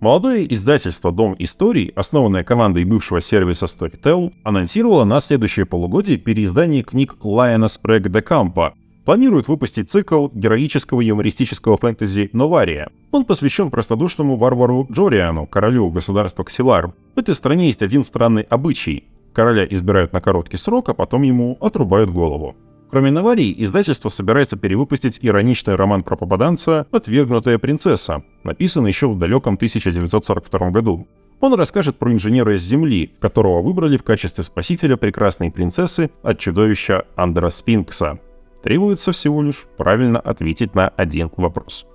Молодое 0.00 0.46
издательство 0.54 1.10
«Дом 1.10 1.34
историй», 1.40 1.88
основанное 1.96 2.44
командой 2.44 2.84
бывшего 2.84 3.20
сервиса 3.20 3.66
Storytel, 3.66 4.32
анонсировало 4.44 5.02
на 5.02 5.18
следующее 5.18 5.66
полугодие 5.66 6.16
переиздание 6.16 6.84
книг 6.84 7.16
Лайона 7.24 7.66
Спрэг 7.66 8.08
де 8.08 8.22
Кампа, 8.22 8.74
планирует 9.04 9.48
выпустить 9.48 9.90
цикл 9.90 10.28
героического 10.32 11.00
юмористического 11.00 11.76
фэнтези 11.76 12.30
«Новария». 12.32 12.92
Он 13.10 13.24
посвящен 13.24 13.68
простодушному 13.68 14.36
варвару 14.36 14.86
Джориану, 14.92 15.48
королю 15.48 15.90
государства 15.90 16.44
Ксилар. 16.44 16.94
В 17.16 17.18
этой 17.18 17.34
стране 17.34 17.66
есть 17.66 17.82
один 17.82 18.04
странный 18.04 18.42
обычай. 18.42 19.08
Короля 19.32 19.66
избирают 19.68 20.12
на 20.12 20.20
короткий 20.20 20.56
срок, 20.56 20.88
а 20.88 20.94
потом 20.94 21.22
ему 21.22 21.58
отрубают 21.60 22.10
голову. 22.10 22.54
Кроме 22.90 23.10
«Новарий», 23.10 23.54
издательство 23.58 24.08
собирается 24.08 24.56
перевыпустить 24.56 25.18
ироничный 25.22 25.74
роман 25.74 26.02
про 26.02 26.16
попаданца 26.16 26.86
«Отвергнутая 26.92 27.58
принцесса», 27.58 28.22
написанный 28.44 28.90
еще 28.90 29.08
в 29.08 29.18
далеком 29.18 29.54
1942 29.54 30.70
году. 30.70 31.06
Он 31.40 31.54
расскажет 31.54 31.96
про 31.96 32.12
инженера 32.12 32.54
из 32.54 32.62
Земли, 32.62 33.12
которого 33.20 33.62
выбрали 33.62 33.96
в 33.96 34.02
качестве 34.02 34.44
спасителя 34.44 34.96
прекрасной 34.96 35.50
принцессы 35.50 36.10
от 36.22 36.38
чудовища 36.38 37.04
Андера 37.16 37.50
Спинкса. 37.50 38.18
Требуется 38.62 39.12
всего 39.12 39.42
лишь 39.42 39.66
правильно 39.76 40.20
ответить 40.20 40.74
на 40.74 40.88
один 40.88 41.30
вопрос. 41.36 41.86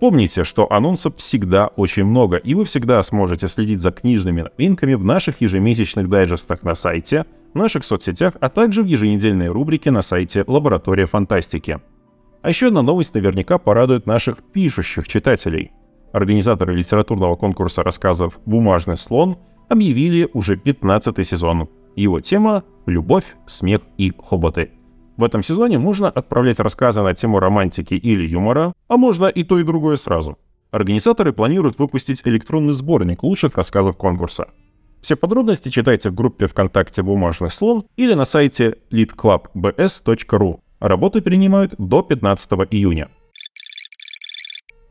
Помните, 0.00 0.44
что 0.44 0.70
анонсов 0.70 1.16
всегда 1.16 1.68
очень 1.68 2.04
много, 2.04 2.36
и 2.36 2.54
вы 2.54 2.66
всегда 2.66 3.02
сможете 3.02 3.48
следить 3.48 3.80
за 3.80 3.92
книжными 3.92 4.42
новинками 4.42 4.94
в 4.94 5.04
наших 5.04 5.40
ежемесячных 5.40 6.08
дайджестах 6.08 6.62
на 6.62 6.74
сайте, 6.74 7.24
в 7.54 7.58
наших 7.58 7.84
соцсетях, 7.84 8.34
а 8.40 8.48
также 8.48 8.82
в 8.82 8.86
еженедельной 8.86 9.48
рубрике 9.48 9.90
на 9.90 10.02
сайте 10.02 10.44
«Лаборатория 10.46 11.06
фантастики». 11.06 11.80
А 12.42 12.48
еще 12.48 12.66
одна 12.66 12.82
новость 12.82 13.14
наверняка 13.14 13.58
порадует 13.58 14.06
наших 14.06 14.42
пишущих 14.42 15.08
читателей. 15.08 15.72
Организаторы 16.12 16.74
литературного 16.74 17.36
конкурса 17.36 17.82
рассказов 17.82 18.38
«Бумажный 18.44 18.96
слон» 18.96 19.38
объявили 19.68 20.28
уже 20.34 20.56
15 20.56 21.26
сезон. 21.26 21.68
Его 21.96 22.20
тема— 22.20 22.64
любовь, 22.86 23.36
смех 23.46 23.80
и 23.96 24.12
хоботы. 24.18 24.72
В 25.16 25.24
этом 25.24 25.42
сезоне 25.42 25.78
можно 25.78 26.10
отправлять 26.10 26.58
рассказы 26.60 27.02
на 27.02 27.14
тему 27.14 27.38
романтики 27.38 27.94
или 27.94 28.26
юмора, 28.26 28.72
а 28.88 28.96
можно 28.96 29.26
и 29.26 29.44
то, 29.44 29.58
и 29.58 29.62
другое 29.62 29.96
сразу. 29.96 30.38
Организаторы 30.70 31.32
планируют 31.32 31.78
выпустить 31.78 32.20
электронный 32.24 32.74
сборник 32.74 33.22
лучших 33.22 33.56
рассказов 33.56 33.96
конкурса. 33.96 34.48
Все 35.04 35.16
подробности 35.16 35.68
читайте 35.68 36.08
в 36.08 36.14
группе 36.14 36.46
ВКонтакте 36.46 37.02
«Бумажный 37.02 37.50
слон» 37.50 37.84
или 37.94 38.14
на 38.14 38.24
сайте 38.24 38.78
leadclubbs.ru. 38.90 40.60
Работы 40.80 41.20
принимают 41.20 41.74
до 41.76 42.00
15 42.00 42.52
июня. 42.70 43.10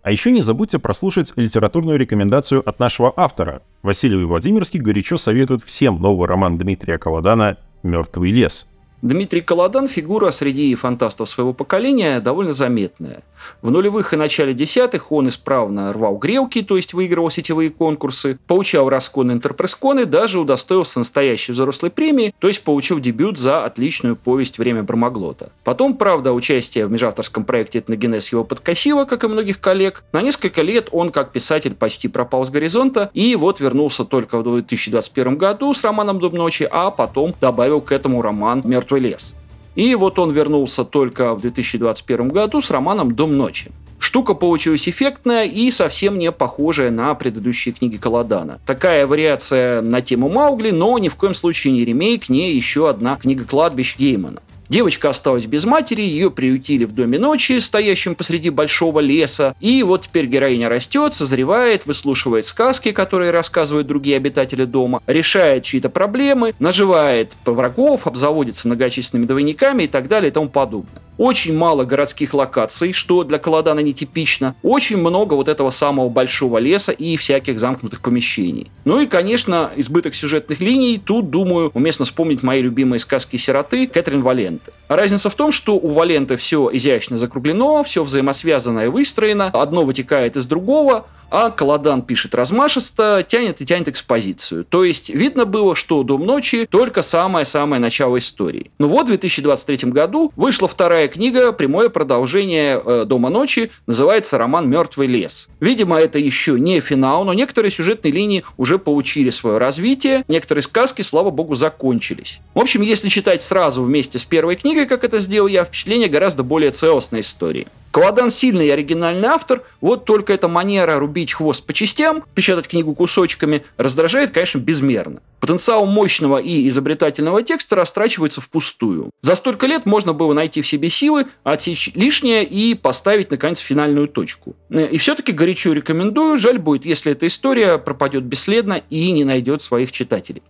А 0.03 0.11
еще 0.11 0.29
не 0.29 0.43
забудьте 0.43 0.77
прослушать 0.77 1.33
литературную 1.35 1.97
рекомендацию 1.97 2.61
от 2.63 2.79
нашего 2.79 3.11
автора. 3.15 3.63
Василий 3.81 4.23
Владимирский 4.23 4.79
горячо 4.79 5.17
советует 5.17 5.63
всем 5.63 5.99
новый 5.99 6.27
роман 6.27 6.59
Дмитрия 6.59 6.99
Колодана 6.99 7.57
«Мертвый 7.81 8.29
лес», 8.29 8.67
Дмитрий 9.03 9.41
Колодан– 9.41 9.87
фигура 9.89 10.31
среди 10.31 10.73
фантастов 10.75 11.27
своего 11.27 11.51
поколения 11.51 12.21
довольно 12.21 12.53
заметная. 12.53 13.21
В 13.61 13.71
нулевых 13.71 14.13
и 14.13 14.15
начале 14.15 14.53
десятых 14.53 15.11
он 15.11 15.27
исправно 15.27 15.91
рвал 15.91 16.17
грелки, 16.17 16.61
то 16.61 16.75
есть 16.77 16.93
выигрывал 16.93 17.29
сетевые 17.29 17.69
конкурсы, 17.69 18.37
получал 18.47 18.89
расконы 18.89 19.33
интерпресс-коны, 19.33 20.05
даже 20.05 20.39
удостоился 20.39 20.99
настоящей 20.99 21.51
взрослой 21.51 21.89
премии, 21.89 22.33
то 22.39 22.47
есть 22.47 22.63
получил 22.63 22.99
дебют 22.99 23.37
за 23.37 23.65
отличную 23.65 24.15
повесть 24.15 24.57
«Время 24.57 24.83
Бармаглота». 24.83 25.49
Потом, 25.63 25.97
правда, 25.97 26.33
участие 26.33 26.85
в 26.85 26.91
межавторском 26.91 27.45
проекте 27.45 27.79
«Этногенез» 27.79 28.31
его 28.31 28.43
подкосило, 28.43 29.05
как 29.05 29.23
и 29.23 29.27
многих 29.27 29.59
коллег. 29.59 30.03
На 30.11 30.21
несколько 30.21 30.61
лет 30.61 30.89
он, 30.91 31.11
как 31.11 31.31
писатель, 31.31 31.73
почти 31.73 32.07
пропал 32.07 32.45
с 32.45 32.49
горизонта, 32.49 33.09
и 33.13 33.35
вот 33.35 33.59
вернулся 33.59 34.05
только 34.05 34.37
в 34.37 34.43
2021 34.43 35.37
году 35.37 35.73
с 35.73 35.83
романом 35.83 36.19
«Дом 36.19 36.35
ночи», 36.35 36.67
а 36.69 36.91
потом 36.91 37.35
добавил 37.41 37.81
к 37.81 37.91
этому 37.91 38.21
роман 38.21 38.61
«Мертвый 38.63 38.83
мертвый 38.83 38.99
лес. 39.01 39.33
И 39.75 39.95
вот 39.95 40.19
он 40.19 40.31
вернулся 40.31 40.83
только 40.83 41.33
в 41.33 41.41
2021 41.41 42.29
году 42.29 42.61
с 42.61 42.69
романом 42.69 43.15
«Дом 43.15 43.35
ночи». 43.37 43.71
Штука 44.03 44.33
получилась 44.33 44.89
эффектная 44.89 45.45
и 45.45 45.71
совсем 45.71 46.19
не 46.19 46.31
похожая 46.31 46.91
на 46.91 47.15
предыдущие 47.15 47.73
книги 47.73 47.95
Каладана. 47.95 48.59
Такая 48.65 49.07
вариация 49.07 49.81
на 49.81 50.01
тему 50.01 50.27
Маугли, 50.27 50.71
но 50.71 50.97
ни 50.97 51.07
в 51.07 51.15
коем 51.15 51.33
случае 51.33 51.71
не 51.71 51.85
ремейк, 51.85 52.27
не 52.27 52.53
еще 52.53 52.89
одна 52.89 53.15
книга 53.15 53.45
кладбищ 53.45 53.97
Геймана. 53.97 54.41
Девочка 54.73 55.09
осталась 55.09 55.45
без 55.45 55.65
матери, 55.65 56.01
ее 56.01 56.31
приютили 56.31 56.85
в 56.85 56.93
доме 56.93 57.19
ночи, 57.19 57.59
стоящем 57.59 58.15
посреди 58.15 58.49
большого 58.49 59.01
леса. 59.01 59.55
И 59.59 59.83
вот 59.83 60.05
теперь 60.05 60.25
героиня 60.25 60.67
растет, 60.67 61.13
созревает, 61.13 61.85
выслушивает 61.85 62.43
сказки, 62.43 62.91
которые 62.91 63.29
рассказывают 63.29 63.85
другие 63.85 64.17
обитатели 64.17 64.65
дома, 64.65 65.03
решает 65.05 65.63
чьи-то 65.63 65.89
проблемы, 65.89 66.55
наживает 66.57 67.33
врагов, 67.45 68.07
обзаводится 68.07 68.67
многочисленными 68.67 69.27
двойниками 69.27 69.83
и 69.83 69.87
так 69.87 70.07
далее 70.07 70.31
и 70.31 70.33
тому 70.33 70.49
подобное. 70.49 71.03
Очень 71.17 71.55
мало 71.55 71.83
городских 71.83 72.33
локаций, 72.33 72.93
что 72.93 73.23
для 73.23 73.37
Каладана 73.37 73.81
нетипично. 73.81 74.55
Очень 74.63 74.97
много 74.97 75.35
вот 75.35 75.47
этого 75.47 75.69
самого 75.69 76.09
большого 76.09 76.57
леса 76.57 76.91
и 76.91 77.17
всяких 77.17 77.59
замкнутых 77.59 78.01
помещений. 78.01 78.71
Ну 78.85 78.99
и, 78.99 79.07
конечно, 79.07 79.71
избыток 79.75 80.15
сюжетных 80.15 80.59
линий. 80.59 80.97
Тут, 81.03 81.29
думаю, 81.29 81.71
уместно 81.73 82.05
вспомнить 82.05 82.43
мои 82.43 82.61
любимые 82.61 82.99
сказки 82.99 83.37
сироты 83.37 83.87
Кэтрин 83.87 84.21
Валенты. 84.21 84.71
Разница 84.87 85.29
в 85.29 85.35
том, 85.35 85.51
что 85.51 85.75
у 85.75 85.91
Валенты 85.91 86.37
все 86.37 86.69
изящно 86.73 87.17
закруглено, 87.17 87.83
все 87.83 88.03
взаимосвязано 88.03 88.81
и 88.81 88.87
выстроено, 88.87 89.47
одно 89.47 89.83
вытекает 89.83 90.35
из 90.35 90.45
другого, 90.45 91.05
а 91.33 91.49
Каладан 91.49 92.03
пишет 92.03 92.35
размашисто, 92.35 93.25
тянет 93.27 93.59
и 93.59 93.65
тянет 93.65 93.87
экспозицию. 93.87 94.65
То 94.65 94.83
есть 94.83 95.09
видно 95.09 95.45
было, 95.45 95.75
что 95.75 96.03
«Дом 96.03 96.27
ночи» 96.27 96.67
только 96.69 97.01
самое-самое 97.01 97.81
начало 97.81 98.19
истории. 98.19 98.69
Ну 98.77 98.87
вот, 98.87 99.05
в 99.05 99.07
2023 99.07 99.89
году 99.89 100.31
вышла 100.35 100.67
вторая 100.67 101.07
книга, 101.07 101.51
прямое 101.51 101.89
продолжение 101.89 102.79
э, 102.79 103.05
«Дома 103.05 103.29
ночи», 103.29 103.71
называется 103.87 104.37
роман 104.37 104.69
«Мертвый 104.69 105.07
лес». 105.07 105.49
Видимо, 105.59 105.97
это 105.97 106.19
еще 106.19 106.59
не 106.59 106.79
финал, 106.79 107.25
но 107.25 107.33
некоторые 107.33 107.71
сюжетные 107.71 108.11
линии 108.11 108.45
уже 108.57 108.77
получили 108.77 109.31
свое 109.31 109.57
развитие, 109.57 110.25
некоторые 110.27 110.61
сказки, 110.61 111.01
слава 111.01 111.31
богу, 111.31 111.55
закончились. 111.55 112.41
В 112.53 112.59
общем, 112.59 112.81
если 112.81 113.09
читать 113.09 113.41
сразу 113.41 113.81
вместе 113.81 114.19
с 114.19 114.23
первой 114.23 114.55
книгой, 114.55 114.85
как 114.85 115.03
это 115.03 115.17
сделал 115.17 115.47
я, 115.47 115.63
впечатление 115.63 116.09
гораздо 116.09 116.43
более 116.43 116.69
целостной 116.69 117.21
истории. 117.21 117.67
Каладан 117.93 118.31
сильный 118.31 118.69
и 118.69 118.69
оригинальный 118.71 119.27
автор, 119.27 119.61
вот 119.79 120.05
только 120.05 120.33
эта 120.33 120.47
манера 120.47 120.97
рубить 120.97 121.31
хвост 121.31 121.63
по 121.63 121.73
частям, 121.73 122.23
печатать 122.33 122.67
книгу 122.67 122.95
кусочками, 122.95 123.65
раздражает, 123.77 124.31
конечно, 124.31 124.57
безмерно. 124.57 125.21
Потенциал 125.39 125.85
мощного 125.85 126.39
и 126.39 126.67
изобретательного 126.69 127.43
текста 127.43 127.75
растрачивается 127.75 128.41
впустую. 128.41 129.11
За 129.21 129.35
столько 129.35 129.67
лет 129.67 129.85
можно 129.85 130.13
было 130.13 130.33
найти 130.33 130.63
в 130.63 130.67
себе 130.67 130.89
силы, 130.89 131.27
отсечь 131.43 131.91
лишнее 131.93 132.43
и 132.43 132.73
поставить, 132.73 133.29
наконец, 133.29 133.59
финальную 133.59 134.07
точку. 134.07 134.55
И 134.71 134.97
все-таки 134.97 135.31
горячо 135.31 135.71
рекомендую, 135.71 136.37
жаль 136.37 136.57
будет, 136.57 136.85
если 136.85 137.11
эта 137.11 137.27
история 137.27 137.77
пропадет 137.77 138.23
бесследно 138.23 138.81
и 138.89 139.11
не 139.11 139.23
найдет 139.23 139.61
своих 139.61 139.91
читателей. 139.91 140.41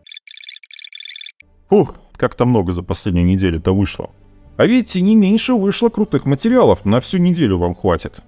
Ух, 1.70 1.96
как-то 2.16 2.46
много 2.46 2.72
за 2.72 2.84
последнюю 2.84 3.26
неделю-то 3.26 3.76
вышло. 3.76 4.12
А 4.56 4.66
ведь 4.66 4.96
не 4.96 5.16
меньше 5.16 5.54
вышло 5.54 5.90
крутых 5.90 6.26
материалов, 6.26 6.86
на 6.86 7.00
всю 7.00 7.18
неделю 7.18 7.58
вам 7.58 7.74
хватит. 7.74 8.22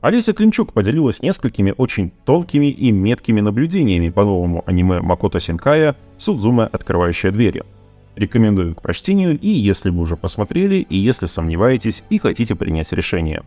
Олеся 0.00 0.32
Климчук 0.32 0.72
поделилась 0.72 1.22
несколькими 1.22 1.74
очень 1.76 2.12
тонкими 2.24 2.66
и 2.66 2.92
меткими 2.92 3.40
наблюдениями 3.40 4.08
по 4.10 4.24
новому 4.24 4.62
аниме 4.66 5.00
Макото 5.00 5.40
Синкая 5.40 5.96
«Судзуме. 6.18 6.64
Открывающая 6.64 7.30
двери». 7.30 7.62
Рекомендую 8.14 8.74
к 8.74 8.82
прочтению 8.82 9.38
и 9.38 9.48
если 9.48 9.90
вы 9.90 10.00
уже 10.00 10.16
посмотрели, 10.16 10.76
и 10.76 10.96
если 10.96 11.26
сомневаетесь 11.26 12.02
и 12.08 12.18
хотите 12.18 12.54
принять 12.54 12.92
решение. 12.92 13.42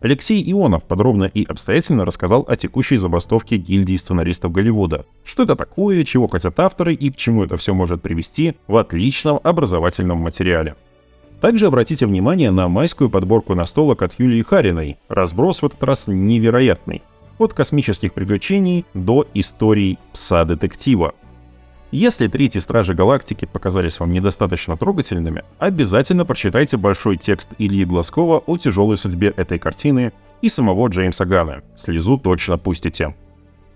Алексей 0.00 0.42
Ионов 0.50 0.84
подробно 0.84 1.24
и 1.24 1.44
обстоятельно 1.44 2.06
рассказал 2.06 2.46
о 2.48 2.56
текущей 2.56 2.96
забастовке 2.96 3.58
гильдии 3.58 3.96
сценаристов 3.96 4.52
Голливуда. 4.52 5.04
Что 5.24 5.42
это 5.42 5.56
такое, 5.56 6.04
чего 6.04 6.28
хотят 6.28 6.58
авторы 6.58 6.94
и 6.94 7.10
к 7.10 7.16
чему 7.16 7.44
это 7.44 7.58
все 7.58 7.74
может 7.74 8.00
привести 8.00 8.54
в 8.66 8.76
отличном 8.76 9.40
образовательном 9.42 10.18
материале. 10.18 10.74
Также 11.40 11.66
обратите 11.66 12.06
внимание 12.06 12.50
на 12.50 12.68
майскую 12.68 13.08
подборку 13.08 13.54
настолок 13.54 14.02
от 14.02 14.18
Юлии 14.18 14.42
Хариной. 14.42 14.98
Разброс 15.08 15.62
в 15.62 15.66
этот 15.66 15.82
раз 15.82 16.06
невероятный. 16.06 17.02
От 17.38 17.54
космических 17.54 18.12
приключений 18.12 18.84
до 18.92 19.26
историй 19.32 19.98
пса-детектива. 20.12 21.14
Если 21.92 22.28
третьи 22.28 22.60
Стражи 22.60 22.94
Галактики 22.94 23.46
показались 23.46 23.98
вам 23.98 24.12
недостаточно 24.12 24.76
трогательными, 24.76 25.42
обязательно 25.58 26.24
прочитайте 26.24 26.76
большой 26.76 27.16
текст 27.16 27.48
Ильи 27.58 27.84
Глазкова 27.84 28.38
о 28.46 28.56
тяжелой 28.58 28.98
судьбе 28.98 29.32
этой 29.36 29.58
картины 29.58 30.12
и 30.42 30.48
самого 30.48 30.88
Джеймса 30.88 31.24
Гана. 31.24 31.62
Слезу 31.74 32.18
точно 32.18 32.58
пустите. 32.58 33.16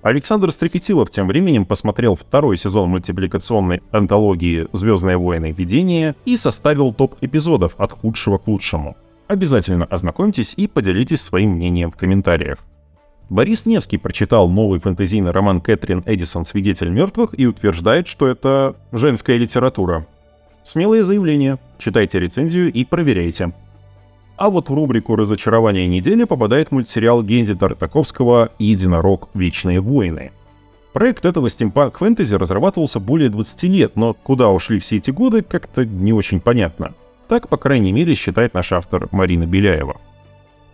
Александр 0.04 0.50
Стрекетилов 0.50 1.08
тем 1.08 1.26
временем 1.28 1.64
посмотрел 1.64 2.14
второй 2.14 2.58
сезон 2.58 2.90
мультипликационной 2.90 3.82
антологии 3.90 4.68
«Звездные 4.74 5.16
войны. 5.16 5.54
Видение» 5.56 6.14
и 6.26 6.36
составил 6.36 6.92
топ 6.92 7.16
эпизодов 7.22 7.74
от 7.78 7.92
худшего 7.92 8.36
к 8.36 8.46
лучшему. 8.46 8.98
Обязательно 9.28 9.86
ознакомьтесь 9.86 10.52
и 10.58 10.68
поделитесь 10.68 11.22
своим 11.22 11.52
мнением 11.52 11.90
в 11.90 11.96
комментариях. 11.96 12.58
Борис 13.30 13.64
Невский 13.64 13.96
прочитал 13.96 14.50
новый 14.50 14.78
фэнтезийный 14.78 15.30
роман 15.30 15.62
Кэтрин 15.62 16.02
Эдисон 16.04 16.44
«Свидетель 16.44 16.90
мертвых» 16.90 17.30
и 17.32 17.46
утверждает, 17.46 18.06
что 18.06 18.26
это 18.26 18.76
женская 18.92 19.38
литература. 19.38 20.06
Смелое 20.64 21.02
заявление. 21.02 21.58
Читайте 21.78 22.20
рецензию 22.20 22.70
и 22.70 22.84
проверяйте. 22.84 23.54
А 24.36 24.50
вот 24.50 24.68
в 24.68 24.74
рубрику 24.74 25.14
«Разочарование 25.14 25.86
недели» 25.86 26.24
попадает 26.24 26.72
мультсериал 26.72 27.22
Генди 27.22 27.54
Тартаковского 27.54 28.50
«Единорог. 28.58 29.28
Вечные 29.32 29.80
войны». 29.80 30.32
Проект 30.92 31.24
этого 31.24 31.48
стимпанк-фэнтези 31.48 32.34
разрабатывался 32.34 32.98
более 32.98 33.28
20 33.28 33.62
лет, 33.64 33.96
но 33.96 34.14
куда 34.14 34.50
ушли 34.50 34.80
все 34.80 34.96
эти 34.96 35.10
годы, 35.10 35.42
как-то 35.42 35.84
не 35.84 36.12
очень 36.12 36.40
понятно. 36.40 36.94
Так, 37.28 37.48
по 37.48 37.56
крайней 37.56 37.92
мере, 37.92 38.14
считает 38.14 38.54
наш 38.54 38.72
автор 38.72 39.08
Марина 39.12 39.46
Беляева. 39.46 40.00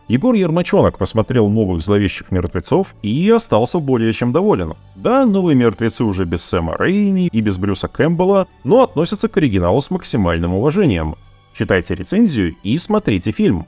Егор 0.08 0.34
Ермачонок 0.34 0.98
посмотрел 0.98 1.48
новых 1.48 1.82
зловещих 1.82 2.32
мертвецов 2.32 2.96
и 3.02 3.30
остался 3.30 3.78
более 3.78 4.12
чем 4.12 4.32
доволен. 4.32 4.74
Да, 4.96 5.24
новые 5.24 5.54
мертвецы 5.54 6.02
уже 6.02 6.24
без 6.24 6.42
Сэма 6.42 6.76
Рейни 6.78 7.28
и 7.30 7.40
без 7.40 7.58
Брюса 7.58 7.88
Кэмпбелла, 7.88 8.48
но 8.64 8.82
относятся 8.82 9.28
к 9.28 9.36
оригиналу 9.36 9.80
с 9.80 9.90
максимальным 9.90 10.54
уважением. 10.54 11.14
Читайте 11.54 11.94
рецензию 11.94 12.56
и 12.62 12.78
смотрите 12.78 13.32
фильм. 13.32 13.66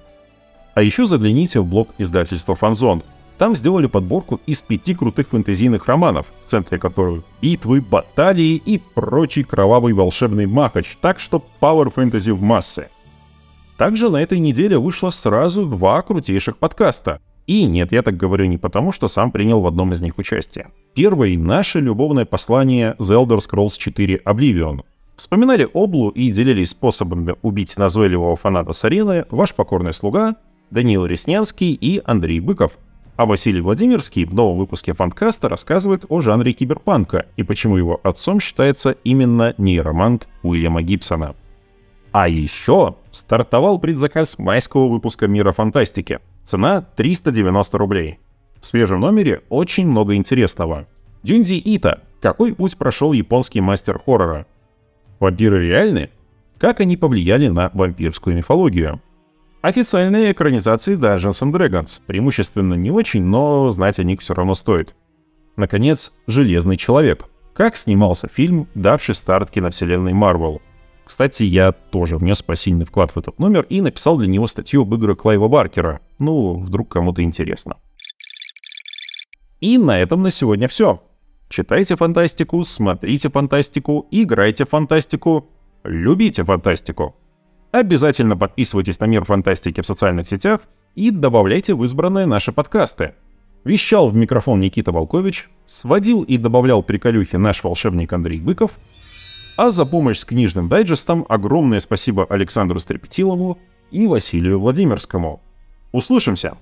А 0.75 0.83
еще 0.83 1.07
загляните 1.07 1.61
в 1.61 1.67
блог 1.67 1.91
издательства 1.99 2.55
«Фанзон». 2.55 3.03
Там 3.39 3.57
сделали 3.57 3.87
подборку 3.87 4.41
из 4.47 4.63
пяти 4.63 4.95
крутых 4.95 5.29
фэнтезийных 5.29 5.87
романов, 5.87 6.27
в 6.45 6.49
центре 6.49 6.79
которых 6.79 7.25
битвы, 7.41 7.81
баталии 7.81 8.55
и 8.55 8.79
прочий 8.79 9.43
кровавый 9.43 9.95
волшебный 9.95 10.47
махач, 10.47 10.97
так 11.01 11.19
что 11.19 11.45
Power 11.61 11.93
Fantasy 11.93 12.33
в 12.33 12.41
массы. 12.41 12.89
Также 13.77 14.11
на 14.11 14.23
этой 14.23 14.39
неделе 14.39 14.79
вышло 14.79 15.11
сразу 15.11 15.67
два 15.67 16.03
крутейших 16.03 16.59
подкаста. 16.59 17.19
И 17.49 17.65
нет, 17.65 17.91
я 17.91 18.03
так 18.03 18.17
говорю 18.17 18.45
не 18.45 18.59
потому, 18.59 18.93
что 18.93 19.09
сам 19.09 19.33
принял 19.33 19.61
в 19.61 19.67
одном 19.67 19.93
из 19.93 20.01
них 20.01 20.19
участие. 20.19 20.69
Первый— 20.95 21.37
наше 21.39 21.81
любовное 21.81 22.25
послание 22.25 22.95
The 23.01 23.27
Elder 23.27 23.39
Scrolls 23.39 23.77
4 23.77 24.21
Oblivion. 24.25 24.83
Вспоминали 25.23 25.69
Облу 25.73 26.09
и 26.09 26.33
делились 26.33 26.71
способами 26.71 27.37
убить 27.43 27.79
назойливого 27.79 28.35
фаната 28.35 28.73
с 28.73 28.85
арены 28.85 29.25
ваш 29.31 29.55
покорный 29.55 29.93
слуга 29.93 30.35
Даниил 30.73 31.07
Реснянский 31.07 31.75
и 31.75 32.03
Андрей 32.05 32.41
Быков. 32.41 32.77
А 33.15 33.25
Василий 33.25 33.61
Владимирский 33.61 34.25
в 34.25 34.35
новом 34.35 34.59
выпуске 34.59 34.95
фанкаста 34.95 35.49
рассказывает 35.49 36.07
о 36.09 36.23
жанре 36.23 36.53
киберпанка 36.53 37.27
и 37.37 37.45
почему 37.45 37.77
его 37.77 38.01
отцом 38.03 38.41
считается 38.41 38.97
именно 39.05 39.55
нейромант 39.59 40.27
Уильяма 40.43 40.83
Гибсона. 40.83 41.37
А 42.11 42.27
еще 42.27 42.97
стартовал 43.13 43.79
предзаказ 43.79 44.41
майского 44.41 44.89
выпуска 44.89 45.29
«Мира 45.29 45.53
фантастики». 45.53 46.19
Цена 46.43 46.81
390 46.97 47.79
рублей. 47.79 48.19
В 48.61 48.67
свежем 48.67 48.99
номере 48.99 49.45
очень 49.51 49.87
много 49.87 50.17
интересного. 50.17 50.89
Дюнди 51.23 51.63
Ита. 51.65 52.01
Какой 52.21 52.57
путь 52.57 52.77
прошел 52.77 53.13
японский 53.13 53.61
мастер 53.61 54.01
хоррора? 54.05 54.47
Вампиры 55.23 55.65
реальны? 55.69 56.11
Как 56.59 56.81
они 56.81 56.97
повлияли 56.97 57.47
на 57.47 57.71
вампирскую 57.75 58.35
мифологию? 58.35 59.01
Официальные 59.61 60.33
экранизации 60.33 60.99
Dungeons 60.99 61.45
and 61.45 61.53
Dragons. 61.53 62.03
Преимущественно 62.05 62.75
не 62.75 62.91
очень, 62.91 63.23
но 63.23 63.71
знать 63.71 64.01
о 64.01 64.03
них 64.03 64.21
все 64.21 64.35
равно 64.35 64.57
стоит. 64.57 64.97
Наконец, 65.55 66.15
«Железный 66.27 66.77
человек». 66.77 67.27
Как 67.55 67.77
снимался 67.77 68.27
фильм, 68.27 68.67
давший 68.75 69.15
старт 69.15 69.53
киновселенной 69.53 70.13
Марвел– 70.13 70.61
кстати, 71.05 71.45
я 71.45 71.71
тоже 71.73 72.17
внес 72.17 72.43
посильный 72.43 72.85
вклад 72.85 73.13
в 73.13 73.19
этот 73.19 73.39
номер 73.39 73.67
и 73.69 73.81
написал 73.81 74.17
для 74.19 74.27
него 74.27 74.49
статью 74.49 74.83
об 74.83 74.95
играх 74.95 75.19
Клайва 75.19 75.47
Баркера. 75.47 76.01
Ну, 76.19 76.57
вдруг 76.57 76.89
кому-то 76.89 77.23
интересно. 77.23 77.77
И 79.61 79.79
на 79.79 80.01
этом 80.01 80.23
на 80.23 80.31
сегодня 80.31 80.69
все. 80.69 81.03
Читайте 81.53 81.97
фантастику, 81.97 82.65
смотрите 82.65 83.29
фантастику, 83.29 84.07
играйте 84.11 84.65
фантастику, 84.65 85.51
любите 85.85 86.45
фантастику. 86.45 87.15
Обязательно 87.73 88.39
подписывайтесь 88.39 88.99
на 89.01 89.05
Мир 89.05 89.27
Фантастики 89.27 89.83
в 89.83 89.87
социальных 89.87 90.27
сетях 90.31 90.63
и 90.95 91.11
добавляйте 91.11 91.75
в 91.75 91.85
избранные 91.85 92.25
наши 92.25 92.53
подкасты. 92.53 93.13
Вещал 93.65 94.09
в 94.09 94.17
микрофон 94.17 94.61
Никита 94.61 94.93
Волкович, 94.93 95.51
сводил 95.67 96.23
и 96.23 96.39
добавлял 96.39 96.83
приколюхи 96.83 97.37
наш 97.37 97.63
волшебник 97.63 98.15
Андрей 98.15 98.41
Быков, 98.41 98.71
а 99.59 99.71
за 99.71 99.85
помощь 99.85 100.21
с 100.21 100.25
книжным 100.25 100.71
дайджестом 100.71 101.27
огромное 101.29 101.81
спасибо 101.81 102.25
Александру 102.31 102.79
Стрепетилову 102.79 103.59
и 103.91 104.07
Василию 104.07 104.59
Владимирскому. 104.59 105.43
Услышимся! 105.93 106.57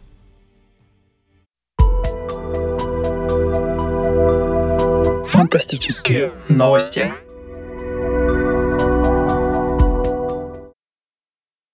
Фантастические 5.30 6.32
новости. 6.48 7.14